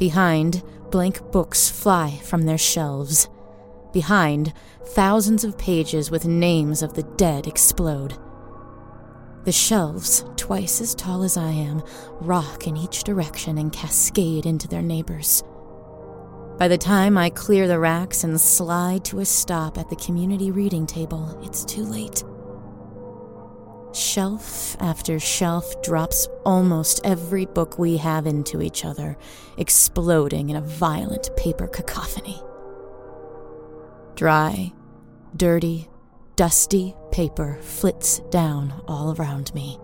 Behind, 0.05 0.63
blank 0.91 1.33
books 1.33 1.71
fly 1.71 2.21
from 2.25 2.43
their 2.43 2.59
shelves. 2.59 3.27
Behind, 3.95 4.53
thousands 4.89 5.45
of 5.45 5.57
pages 5.57 6.11
with 6.11 6.27
names 6.27 6.83
of 6.83 6.93
the 6.93 7.05
dead 7.17 7.47
explode. 7.47 8.13
The 9.45 9.53
shelves, 9.53 10.23
twice 10.37 10.83
as 10.83 10.95
tall 10.95 11.23
as 11.23 11.39
I 11.39 11.53
am, 11.53 11.83
rock 12.21 12.67
in 12.67 12.77
each 12.77 13.05
direction 13.05 13.57
and 13.57 13.73
cascade 13.73 14.45
into 14.45 14.69
their 14.69 14.83
neighbors. 14.83 15.43
By 16.59 16.69
the 16.69 16.77
time 16.77 17.17
I 17.17 17.31
clear 17.31 17.67
the 17.67 17.79
racks 17.79 18.25
and 18.25 18.39
slide 18.39 19.07
to 19.07 19.21
a 19.21 19.25
stop 19.25 19.79
at 19.79 19.89
the 19.89 19.97
community 19.97 20.51
reading 20.51 20.85
table, 20.85 21.41
it's 21.43 21.65
too 21.65 21.85
late. 21.85 22.23
Shelf 23.95 24.77
after 24.81 25.21
shelf 25.21 25.81
drops 25.83 26.27
almost 26.45 27.01
every 27.05 27.47
book 27.47 27.79
we 27.79 27.97
have 27.99 28.27
into 28.27 28.61
each 28.61 28.85
other, 28.85 29.17
exploding 29.57 30.51
in 30.51 30.57
a 30.57 30.61
violent 30.61 31.31
paper 31.37 31.69
cacophony. 31.69 32.43
Dry, 34.17 34.73
dirty, 35.37 35.89
dusty 36.35 36.97
paper 37.13 37.59
flits 37.63 38.19
down 38.31 38.83
all 38.89 39.15
around 39.15 39.55
me. 39.55 39.79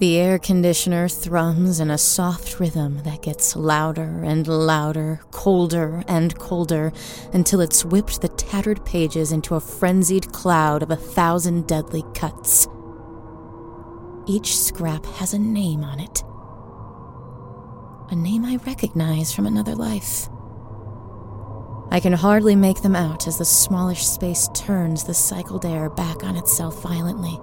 The 0.00 0.16
air 0.16 0.38
conditioner 0.38 1.08
thrums 1.08 1.80
in 1.80 1.90
a 1.90 1.98
soft 1.98 2.60
rhythm 2.60 3.02
that 3.02 3.22
gets 3.22 3.56
louder 3.56 4.22
and 4.22 4.46
louder, 4.46 5.20
colder 5.32 6.04
and 6.06 6.38
colder, 6.38 6.92
until 7.32 7.60
it's 7.60 7.84
whipped 7.84 8.20
the 8.20 8.28
tattered 8.28 8.84
pages 8.84 9.32
into 9.32 9.56
a 9.56 9.60
frenzied 9.60 10.32
cloud 10.32 10.84
of 10.84 10.92
a 10.92 10.96
thousand 10.96 11.66
deadly 11.66 12.04
cuts. 12.14 12.68
Each 14.28 14.56
scrap 14.56 15.04
has 15.04 15.34
a 15.34 15.38
name 15.38 15.82
on 15.82 15.98
it. 15.98 16.22
A 18.12 18.14
name 18.14 18.44
I 18.44 18.60
recognize 18.64 19.32
from 19.32 19.46
another 19.46 19.74
life. 19.74 20.28
I 21.90 21.98
can 21.98 22.12
hardly 22.12 22.54
make 22.54 22.82
them 22.82 22.94
out 22.94 23.26
as 23.26 23.38
the 23.38 23.44
smallish 23.44 24.06
space 24.06 24.48
turns 24.54 25.02
the 25.02 25.14
cycled 25.14 25.64
air 25.64 25.90
back 25.90 26.22
on 26.22 26.36
itself 26.36 26.82
violently. 26.82 27.40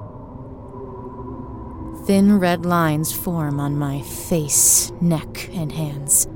Thin 2.06 2.38
red 2.38 2.68
lines 2.68 3.12
form 3.12 3.60
on 3.60 3.80
my 3.80 4.04
face, 4.04 4.92
neck, 5.02 5.50
and 5.54 5.72
hands. 5.72 6.28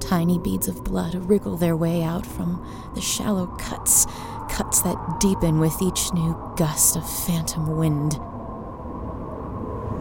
Tiny 0.00 0.38
beads 0.38 0.68
of 0.68 0.84
blood 0.84 1.14
wriggle 1.14 1.56
their 1.56 1.74
way 1.74 2.02
out 2.02 2.26
from 2.26 2.62
the 2.94 3.00
shallow 3.00 3.46
cuts, 3.56 4.04
cuts 4.50 4.82
that 4.82 5.18
deepen 5.18 5.60
with 5.60 5.80
each 5.80 6.12
new 6.12 6.36
gust 6.58 6.94
of 6.94 7.08
phantom 7.24 7.78
wind. 7.78 8.18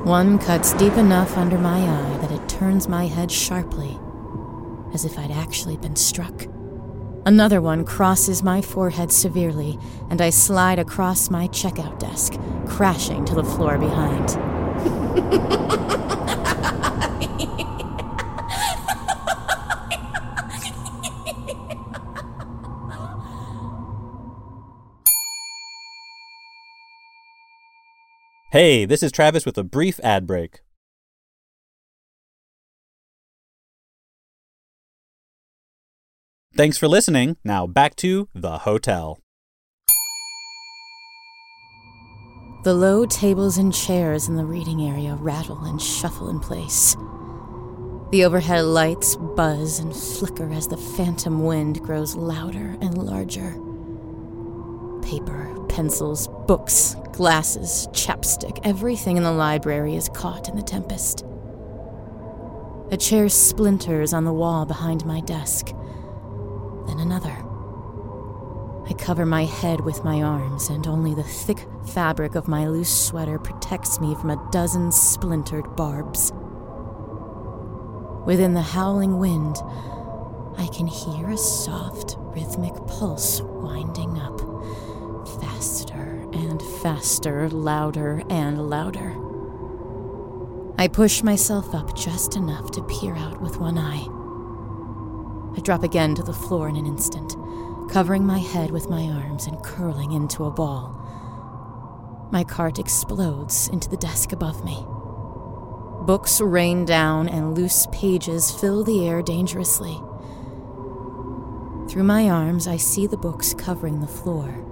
One 0.05 0.37
cuts 0.39 0.73
deep 0.73 0.97
enough 0.97 1.37
under 1.37 1.57
my 1.57 1.79
eye 1.79 2.17
that 2.17 2.31
it 2.31 2.49
turns 2.49 2.89
my 2.89 3.07
head 3.07 3.31
sharply, 3.31 3.97
as 4.93 5.05
if 5.05 5.17
I'd 5.17 5.31
actually 5.31 5.77
been 5.77 5.95
struck. 5.95 6.52
Another 7.25 7.61
one 7.61 7.85
crosses 7.85 8.43
my 8.43 8.61
forehead 8.61 9.09
severely, 9.09 9.79
and 10.09 10.21
I 10.21 10.29
slide 10.29 10.77
across 10.77 11.29
my 11.29 11.47
checkout 11.47 11.97
desk, 11.97 12.33
crashing 12.67 13.23
to 13.25 13.33
the 13.33 13.43
floor 13.45 13.77
behind. 13.77 14.37
Hey, 28.51 28.85
this 28.85 29.01
is 29.01 29.11
Travis 29.11 29.45
with 29.45 29.57
a 29.57 29.63
brief 29.63 29.99
ad 30.03 30.27
break. 30.27 30.59
Thanks 36.55 36.77
for 36.77 36.87
listening. 36.87 37.37
Now 37.43 37.65
back 37.65 37.95
to 37.95 38.29
the 38.35 38.59
hotel. 38.59 39.19
The 42.63 42.75
low 42.75 43.07
tables 43.07 43.57
and 43.57 43.73
chairs 43.73 44.27
in 44.27 44.35
the 44.35 44.45
reading 44.45 44.83
area 44.83 45.15
rattle 45.15 45.63
and 45.63 45.81
shuffle 45.81 46.29
in 46.29 46.39
place. 46.39 46.95
The 48.11 48.23
overhead 48.23 48.65
lights 48.65 49.15
buzz 49.15 49.79
and 49.79 49.95
flicker 49.95 50.53
as 50.53 50.67
the 50.67 50.77
phantom 50.77 51.43
wind 51.43 51.81
grows 51.81 52.15
louder 52.15 52.77
and 52.81 52.99
larger. 52.99 53.53
Paper, 55.01 55.57
pencils, 55.69 56.27
books, 56.45 56.95
glasses, 57.13 57.87
chapstick, 57.93 58.59
everything 58.63 59.17
in 59.17 59.23
the 59.23 59.31
library 59.31 59.95
is 59.95 60.07
caught 60.09 60.49
in 60.49 60.55
the 60.55 60.61
tempest. 60.61 61.25
A 62.91 62.97
chair 62.97 63.27
splinters 63.27 64.13
on 64.13 64.23
the 64.23 64.31
wall 64.31 64.67
behind 64.67 65.03
my 65.03 65.19
desk 65.21 65.73
then 66.87 66.99
another. 66.99 67.43
I 68.85 68.93
cover 68.93 69.25
my 69.25 69.45
head 69.45 69.81
with 69.81 70.03
my 70.03 70.21
arms, 70.21 70.69
and 70.69 70.85
only 70.87 71.13
the 71.13 71.23
thick 71.23 71.65
fabric 71.87 72.35
of 72.35 72.47
my 72.49 72.67
loose 72.67 73.07
sweater 73.07 73.39
protects 73.39 74.01
me 74.01 74.13
from 74.15 74.29
a 74.29 74.49
dozen 74.51 74.91
splintered 74.91 75.75
barbs. 75.75 76.33
Within 78.25 78.53
the 78.53 78.61
howling 78.61 79.19
wind, 79.19 79.57
I 80.57 80.67
can 80.67 80.87
hear 80.87 81.29
a 81.29 81.37
soft, 81.37 82.15
rhythmic 82.19 82.75
pulse 82.87 83.41
winding 83.41 84.17
up, 84.17 84.39
faster 85.41 86.27
and 86.33 86.61
faster, 86.81 87.49
louder 87.49 88.21
and 88.29 88.69
louder. 88.69 89.15
I 90.77 90.87
push 90.89 91.23
myself 91.23 91.73
up 91.73 91.95
just 91.95 92.35
enough 92.35 92.71
to 92.71 92.83
peer 92.83 93.15
out 93.15 93.41
with 93.41 93.57
one 93.57 93.77
eye. 93.77 94.07
I 95.55 95.59
drop 95.59 95.83
again 95.83 96.15
to 96.15 96.23
the 96.23 96.33
floor 96.33 96.67
in 96.67 96.75
an 96.75 96.87
instant, 96.87 97.35
covering 97.91 98.25
my 98.25 98.39
head 98.39 98.71
with 98.71 98.89
my 98.89 99.03
arms 99.03 99.45
and 99.45 99.63
curling 99.63 100.11
into 100.11 100.45
a 100.45 100.51
ball. 100.51 100.99
My 102.31 102.43
cart 102.43 102.79
explodes 102.79 103.67
into 103.67 103.87
the 103.87 103.97
desk 103.97 104.31
above 104.31 104.65
me. 104.65 104.83
Books 106.07 106.41
rain 106.41 106.85
down 106.85 107.29
and 107.29 107.55
loose 107.55 107.87
pages 107.91 108.49
fill 108.49 108.83
the 108.83 109.07
air 109.07 109.21
dangerously. 109.21 110.01
Through 111.87 112.03
my 112.03 112.29
arms, 112.29 112.67
I 112.67 112.77
see 112.77 113.05
the 113.05 113.17
books 113.17 113.53
covering 113.53 114.01
the 114.01 114.07
floor. 114.07 114.65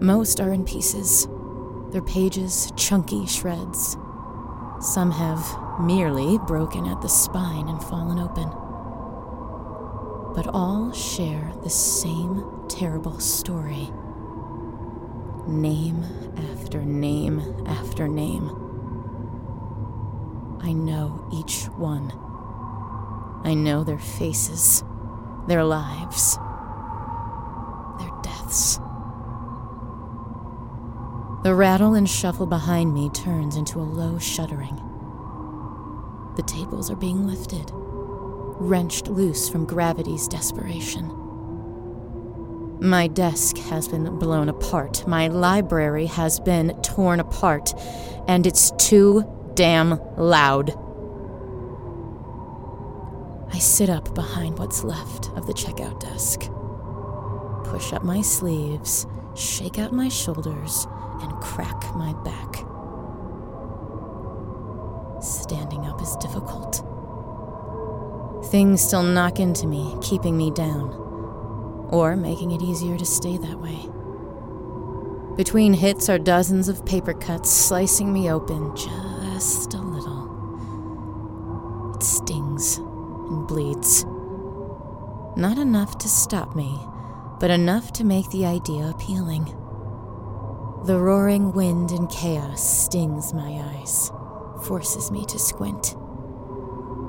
Most 0.00 0.40
are 0.40 0.52
in 0.52 0.64
pieces, 0.64 1.28
their 1.92 2.02
pages 2.02 2.72
chunky 2.76 3.26
shreds. 3.26 3.96
Some 4.80 5.12
have 5.12 5.80
merely 5.80 6.38
broken 6.38 6.86
at 6.86 7.00
the 7.00 7.08
spine 7.08 7.68
and 7.68 7.82
fallen 7.82 8.18
open 8.18 8.50
but 10.38 10.54
all 10.54 10.92
share 10.92 11.52
the 11.64 11.68
same 11.68 12.44
terrible 12.68 13.18
story. 13.18 13.90
Name 15.48 16.04
after 16.52 16.80
name 16.80 17.40
after 17.66 18.06
name. 18.06 18.48
I 20.62 20.72
know 20.72 21.28
each 21.32 21.64
one. 21.70 22.12
I 23.42 23.54
know 23.54 23.82
their 23.82 23.98
faces, 23.98 24.84
their 25.48 25.64
lives, 25.64 26.36
their 27.98 28.12
deaths. 28.22 28.76
The 31.42 31.56
rattle 31.56 31.94
and 31.94 32.08
shuffle 32.08 32.46
behind 32.46 32.94
me 32.94 33.10
turns 33.10 33.56
into 33.56 33.80
a 33.80 33.90
low 33.90 34.20
shuddering. 34.20 34.76
The 36.36 36.44
tables 36.44 36.92
are 36.92 36.96
being 36.96 37.26
lifted 37.26 37.72
wrenched 38.60 39.08
loose 39.08 39.48
from 39.48 39.64
gravity's 39.64 40.28
desperation. 40.28 41.14
My 42.80 43.08
desk 43.08 43.56
has 43.58 43.88
been 43.88 44.18
blown 44.18 44.48
apart. 44.48 45.06
My 45.06 45.28
library 45.28 46.06
has 46.06 46.38
been 46.38 46.80
torn 46.82 47.18
apart. 47.18 47.74
And 48.28 48.46
it's 48.46 48.70
too 48.78 49.24
damn 49.54 49.98
loud. 50.16 50.70
I 53.52 53.58
sit 53.58 53.90
up 53.90 54.14
behind 54.14 54.58
what's 54.58 54.84
left 54.84 55.30
of 55.30 55.46
the 55.46 55.54
checkout 55.54 56.00
desk, 56.00 56.42
push 57.64 57.92
up 57.92 58.04
my 58.04 58.20
sleeves, 58.20 59.06
shake 59.34 59.78
out 59.78 59.92
my 59.92 60.08
shoulders, 60.08 60.86
and 61.20 61.32
crack 61.40 61.82
my 61.96 62.12
back. 62.22 62.64
standing 65.20 65.84
up 65.86 66.00
is 66.00 66.16
difficult. 66.16 66.87
Things 68.50 68.80
still 68.80 69.02
knock 69.02 69.40
into 69.40 69.66
me, 69.66 69.94
keeping 70.00 70.34
me 70.34 70.50
down, 70.50 70.90
or 71.90 72.16
making 72.16 72.52
it 72.52 72.62
easier 72.62 72.96
to 72.96 73.04
stay 73.04 73.36
that 73.36 73.60
way. 73.60 73.90
Between 75.36 75.74
hits 75.74 76.08
are 76.08 76.18
dozens 76.18 76.66
of 76.70 76.86
paper 76.86 77.12
cuts 77.12 77.50
slicing 77.50 78.10
me 78.10 78.30
open 78.30 78.74
just 78.74 79.74
a 79.74 79.78
little. 79.82 80.24
It 81.94 82.02
stings 82.02 82.78
and 82.78 83.46
bleeds. 83.46 84.06
Not 85.36 85.58
enough 85.58 85.98
to 85.98 86.08
stop 86.08 86.56
me, 86.56 86.80
but 87.38 87.50
enough 87.50 87.92
to 87.92 88.04
make 88.04 88.30
the 88.30 88.46
idea 88.46 88.88
appealing. 88.88 89.44
The 90.86 90.98
roaring 90.98 91.52
wind 91.52 91.90
and 91.90 92.08
chaos 92.08 92.62
stings 92.62 93.34
my 93.34 93.62
eyes, 93.74 94.10
forces 94.64 95.10
me 95.10 95.26
to 95.26 95.38
squint. 95.38 95.94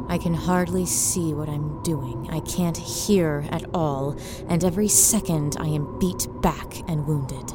I 0.10 0.18
can 0.18 0.34
hardly 0.34 0.88
see 0.88 1.36
what 1.36 1.48
I'm 1.48 1.84
doing. 1.84 2.28
I 2.32 2.40
can't 2.40 2.76
hear 2.76 3.48
at 3.52 3.64
all, 3.76 4.18
and 4.48 4.64
every 4.64 4.88
second 4.88 5.56
I 5.60 5.68
am 5.68 6.00
beat 6.00 6.28
back 6.42 6.80
and 6.90 7.06
wounded. 7.06 7.54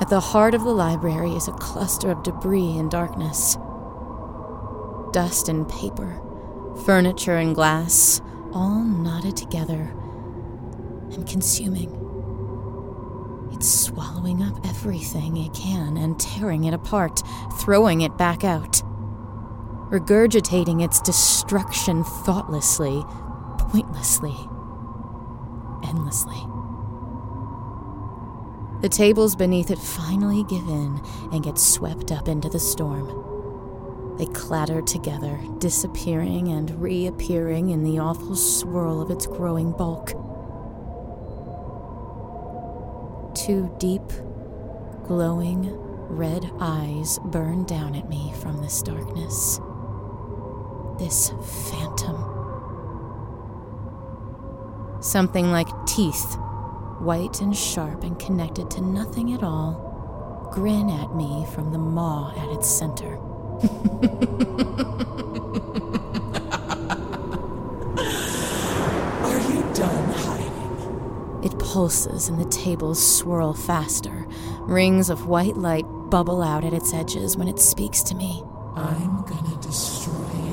At 0.00 0.08
the 0.08 0.18
heart 0.18 0.54
of 0.54 0.64
the 0.64 0.72
library 0.72 1.32
is 1.32 1.46
a 1.46 1.52
cluster 1.52 2.10
of 2.10 2.22
debris 2.22 2.78
and 2.78 2.90
darkness. 2.90 3.58
Dust 5.12 5.50
and 5.50 5.68
paper, 5.68 6.22
furniture 6.86 7.36
and 7.36 7.54
glass, 7.54 8.22
all 8.54 8.82
knotted 8.82 9.36
together 9.36 9.92
and 11.12 11.28
consuming. 11.28 11.94
It's 13.52 13.68
swallowing 13.68 14.42
up 14.42 14.66
everything 14.66 15.36
it 15.36 15.52
can 15.52 15.98
and 15.98 16.18
tearing 16.18 16.64
it 16.64 16.72
apart, 16.72 17.22
throwing 17.58 18.00
it 18.00 18.16
back 18.16 18.42
out. 18.42 18.82
Regurgitating 19.90 20.84
its 20.84 21.00
destruction 21.00 22.04
thoughtlessly, 22.04 23.02
pointlessly, 23.58 24.36
endlessly. 25.82 26.40
The 28.82 28.88
tables 28.88 29.34
beneath 29.34 29.68
it 29.72 29.80
finally 29.80 30.44
give 30.44 30.66
in 30.68 31.00
and 31.32 31.42
get 31.42 31.58
swept 31.58 32.12
up 32.12 32.28
into 32.28 32.48
the 32.48 32.60
storm. 32.60 34.16
They 34.16 34.26
clatter 34.26 34.80
together, 34.80 35.40
disappearing 35.58 36.48
and 36.48 36.80
reappearing 36.80 37.70
in 37.70 37.82
the 37.82 37.98
awful 37.98 38.36
swirl 38.36 39.02
of 39.02 39.10
its 39.10 39.26
growing 39.26 39.72
bulk. 39.72 40.10
Two 43.34 43.74
deep, 43.80 44.06
glowing, 45.04 45.68
red 46.08 46.48
eyes 46.60 47.18
burn 47.24 47.64
down 47.64 47.96
at 47.96 48.08
me 48.08 48.32
from 48.40 48.62
this 48.62 48.82
darkness. 48.82 49.60
This 51.00 51.32
phantom. 51.70 52.16
Something 55.00 55.50
like 55.50 55.66
teeth, 55.86 56.36
white 56.98 57.40
and 57.40 57.56
sharp 57.56 58.04
and 58.04 58.18
connected 58.18 58.70
to 58.72 58.82
nothing 58.82 59.32
at 59.32 59.42
all, 59.42 60.50
grin 60.52 60.90
at 60.90 61.16
me 61.16 61.46
from 61.54 61.72
the 61.72 61.78
maw 61.78 62.34
at 62.36 62.50
its 62.50 62.68
center. 62.68 63.16
Are 69.24 69.40
you 69.50 69.62
done 69.72 70.12
hiding? 70.12 71.40
It 71.42 71.58
pulses 71.58 72.28
and 72.28 72.38
the 72.38 72.50
tables 72.50 73.18
swirl 73.18 73.54
faster. 73.54 74.26
Rings 74.60 75.08
of 75.08 75.26
white 75.26 75.56
light 75.56 75.86
bubble 76.10 76.42
out 76.42 76.62
at 76.62 76.74
its 76.74 76.92
edges 76.92 77.38
when 77.38 77.48
it 77.48 77.58
speaks 77.58 78.02
to 78.02 78.14
me. 78.14 78.42
I'm 78.76 79.22
gonna 79.22 79.56
destroy 79.62 80.12
you. 80.14 80.50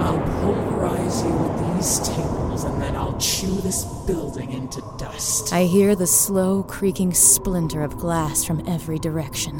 I'll 0.00 0.20
pulverize 0.40 1.24
you 1.24 1.32
with 1.32 1.65
these 1.76 2.00
tables, 2.00 2.64
and 2.64 2.80
then 2.80 2.96
I'll 2.96 3.18
chew 3.18 3.54
this 3.56 3.84
building 4.06 4.52
into 4.52 4.80
dust. 4.98 5.52
I 5.52 5.64
hear 5.64 5.94
the 5.94 6.06
slow 6.06 6.62
creaking 6.62 7.14
splinter 7.14 7.82
of 7.82 7.96
glass 7.96 8.44
from 8.44 8.66
every 8.66 8.98
direction. 8.98 9.58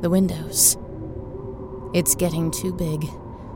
The 0.00 0.10
windows. 0.10 0.76
It's 1.94 2.14
getting 2.14 2.50
too 2.50 2.72
big, 2.72 3.08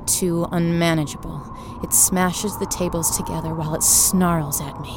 too 0.07 0.46
unmanageable. 0.51 1.42
It 1.83 1.92
smashes 1.92 2.57
the 2.59 2.66
tables 2.66 3.16
together 3.16 3.55
while 3.55 3.74
it 3.74 3.83
snarls 3.83 4.61
at 4.61 4.81
me. 4.81 4.96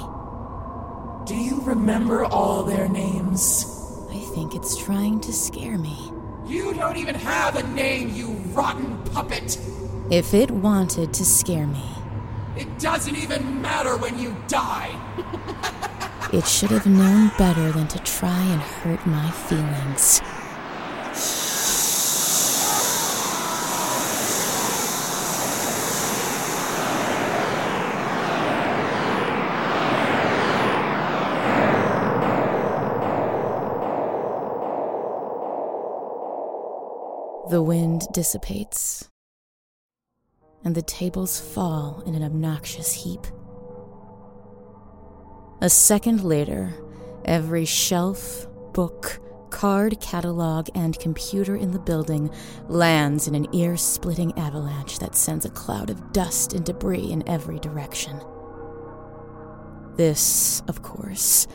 Do 1.26 1.36
you 1.36 1.62
remember 1.62 2.26
all 2.26 2.64
their 2.64 2.88
names? 2.88 3.66
I 4.10 4.20
think 4.34 4.56
it's 4.56 4.78
trying 4.78 5.20
to 5.22 5.34
scare 5.34 5.78
me. 5.78 6.12
You 6.48 6.74
don't 6.74 6.98
even 6.98 7.16
have 7.16 7.56
a 7.56 7.68
name, 7.68 8.14
you 8.14 8.30
rotten 8.54 8.98
puppet! 9.14 9.58
If 10.12 10.34
it 10.34 10.52
wanted 10.52 11.14
to 11.14 11.24
scare 11.24 11.66
me, 11.66 11.90
It 12.58 12.80
doesn't 12.80 13.16
even 13.16 13.62
matter 13.62 13.96
when 13.96 14.20
you 14.20 14.36
die! 14.50 14.92
it 16.34 16.46
should 16.46 16.70
have 16.72 16.86
known 16.86 17.32
better 17.38 17.72
than 17.72 17.88
to 17.88 18.00
try 18.00 18.42
and 18.44 18.60
hurt 18.60 19.08
my 19.08 19.32
feelings. 19.32 20.20
The 37.50 37.62
wind 37.62 38.08
dissipates, 38.12 39.11
and 40.64 40.76
the 40.76 40.82
tables 40.82 41.40
fall 41.40 42.04
in 42.06 42.16
an 42.16 42.24
obnoxious 42.24 42.94
heap. 42.94 43.26
A 45.62 45.70
second 45.70 46.24
later, 46.24 46.74
every 47.26 47.66
shelf, 47.66 48.48
book, 48.74 49.20
card 49.52 50.00
catalog, 50.00 50.70
and 50.74 50.98
computer 51.00 51.56
in 51.56 51.72
the 51.72 51.80
building 51.80 52.32
lands 52.68 53.28
in 53.28 53.36
an 53.36 53.54
ear 53.54 53.78
splitting 53.78 54.38
avalanche 54.40 54.98
that 55.00 55.16
sends 55.16 55.46
a 55.46 55.50
cloud 55.50 55.90
of 55.90 56.14
dust 56.14 56.54
and 56.54 56.66
debris 56.66 57.12
in 57.12 57.28
every 57.28 57.60
direction. 57.60 58.20
This, 59.98 60.62
of 60.68 60.82
course, 60.82 61.48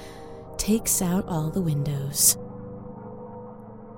takes 0.57 1.03
out 1.03 1.27
all 1.27 1.51
the 1.51 1.63
windows. 1.63 2.37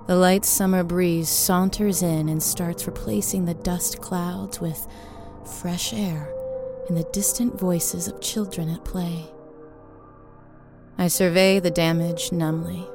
The 0.09 0.15
light 0.15 0.43
summer 0.43 0.83
breeze 0.83 1.29
saunters 1.29 2.01
in 2.01 2.29
and 2.29 2.41
starts 2.41 2.87
replacing 2.87 3.45
the 3.45 3.53
dust 3.53 4.01
clouds 4.01 4.59
with 4.59 4.87
fresh 5.61 5.93
air 5.93 6.33
and 6.87 6.97
the 6.97 7.07
distant 7.13 7.59
voices 7.59 8.07
of 8.07 8.19
children 8.19 8.69
at 8.71 8.83
play. 8.83 9.27
I 10.97 11.09
survey 11.09 11.59
the 11.59 11.69
damage 11.69 12.31
numbly, 12.31 12.87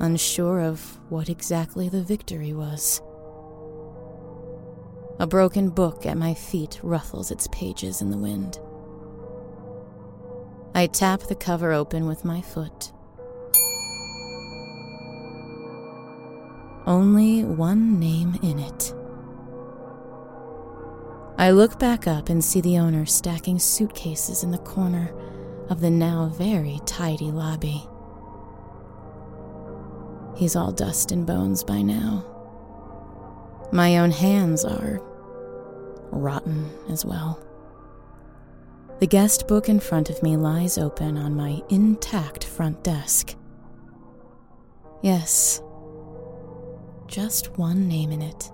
unsure 0.00 0.60
of 0.60 1.00
what 1.08 1.30
exactly 1.30 1.88
the 1.88 2.02
victory 2.02 2.52
was. 2.52 3.00
A 5.18 5.26
broken 5.26 5.70
book 5.70 6.04
at 6.04 6.18
my 6.18 6.34
feet 6.34 6.78
ruffles 6.82 7.30
its 7.30 7.48
pages 7.50 8.02
in 8.02 8.10
the 8.10 8.18
wind. 8.18 8.58
I 10.74 10.88
tap 10.88 11.22
the 11.22 11.34
cover 11.34 11.72
open 11.72 12.06
with 12.06 12.22
my 12.22 12.42
foot. 12.42 12.92
Only 16.86 17.44
one 17.44 17.98
name 17.98 18.38
in 18.42 18.58
it. 18.58 18.94
I 21.38 21.50
look 21.50 21.78
back 21.78 22.06
up 22.06 22.28
and 22.28 22.44
see 22.44 22.60
the 22.60 22.78
owner 22.78 23.06
stacking 23.06 23.58
suitcases 23.58 24.44
in 24.44 24.50
the 24.50 24.58
corner 24.58 25.12
of 25.68 25.80
the 25.80 25.90
now 25.90 26.26
very 26.26 26.80
tidy 26.84 27.30
lobby. 27.30 27.82
He's 30.36 30.56
all 30.56 30.72
dust 30.72 31.10
and 31.10 31.26
bones 31.26 31.64
by 31.64 31.82
now. 31.82 32.24
My 33.72 33.98
own 33.98 34.10
hands 34.10 34.64
are 34.64 35.00
rotten 36.10 36.70
as 36.90 37.04
well. 37.04 37.40
The 39.00 39.06
guest 39.06 39.48
book 39.48 39.68
in 39.68 39.80
front 39.80 40.10
of 40.10 40.22
me 40.22 40.36
lies 40.36 40.78
open 40.78 41.16
on 41.16 41.34
my 41.34 41.62
intact 41.68 42.44
front 42.44 42.84
desk. 42.84 43.34
Yes, 45.02 45.60
just 47.14 47.56
one 47.58 47.86
name 47.86 48.10
in 48.10 48.20
it. 48.20 48.50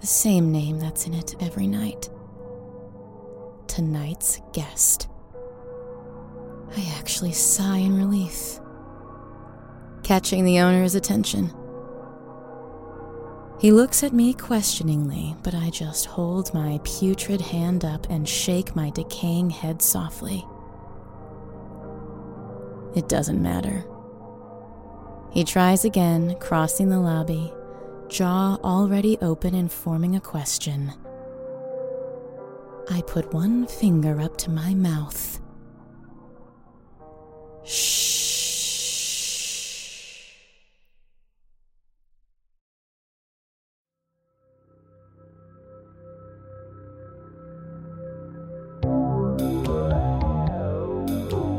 The 0.00 0.06
same 0.06 0.52
name 0.52 0.78
that's 0.78 1.08
in 1.08 1.14
it 1.14 1.34
every 1.40 1.66
night. 1.66 2.08
Tonight's 3.66 4.40
guest. 4.52 5.08
I 6.76 6.94
actually 6.96 7.32
sigh 7.32 7.78
in 7.78 7.96
relief, 7.96 8.60
catching 10.04 10.44
the 10.44 10.60
owner's 10.60 10.94
attention. 10.94 11.52
He 13.58 13.72
looks 13.72 14.04
at 14.04 14.12
me 14.12 14.32
questioningly, 14.32 15.34
but 15.42 15.52
I 15.52 15.70
just 15.70 16.06
hold 16.06 16.54
my 16.54 16.78
putrid 16.84 17.40
hand 17.40 17.84
up 17.84 18.08
and 18.08 18.28
shake 18.28 18.76
my 18.76 18.90
decaying 18.90 19.50
head 19.50 19.82
softly. 19.82 20.46
It 22.94 23.08
doesn't 23.08 23.42
matter. 23.42 23.84
He 25.32 25.44
tries 25.44 25.84
again, 25.84 26.36
crossing 26.40 26.88
the 26.88 26.98
lobby, 26.98 27.52
jaw 28.08 28.56
already 28.64 29.16
open 29.18 29.54
and 29.54 29.70
forming 29.70 30.16
a 30.16 30.20
question. 30.20 30.92
I 32.90 33.02
put 33.02 33.32
one 33.32 33.66
finger 33.68 34.20
up 34.20 34.36
to 34.38 34.50
my 34.50 34.74
mouth. 34.74 35.40
Shh. 37.64 37.99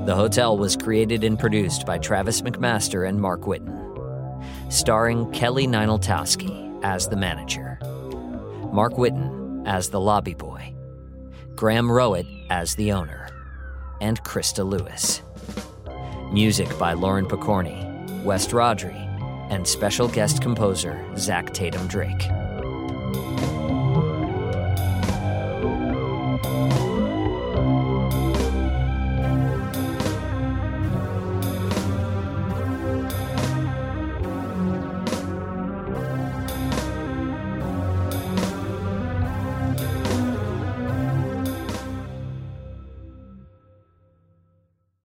The 0.05 0.15
Hotel 0.15 0.57
was 0.57 0.75
created 0.75 1.23
and 1.23 1.37
produced 1.37 1.85
by 1.85 1.99
Travis 1.99 2.41
McMaster 2.41 3.07
and 3.07 3.21
Mark 3.21 3.41
Whitten, 3.41 4.43
starring 4.73 5.29
Kelly 5.31 5.67
Nienaltowski 5.67 6.83
as 6.83 7.07
the 7.07 7.15
manager, 7.15 7.77
Mark 8.73 8.93
Whitten 8.93 9.63
as 9.67 9.91
the 9.91 9.99
lobby 9.99 10.33
boy, 10.33 10.73
Graham 11.53 11.87
Rowat 11.87 12.25
as 12.49 12.73
the 12.73 12.91
owner, 12.91 13.29
and 14.01 14.23
Christa 14.23 14.67
Lewis. 14.67 15.21
Music 16.33 16.75
by 16.79 16.93
Lauren 16.93 17.27
Pokorney, 17.27 18.23
West 18.23 18.49
Rodri, 18.49 18.97
and 19.51 19.67
special 19.67 20.07
guest 20.07 20.41
composer 20.41 21.05
Zach 21.15 21.53
Tatom 21.53 21.87
Drake. 21.87 22.40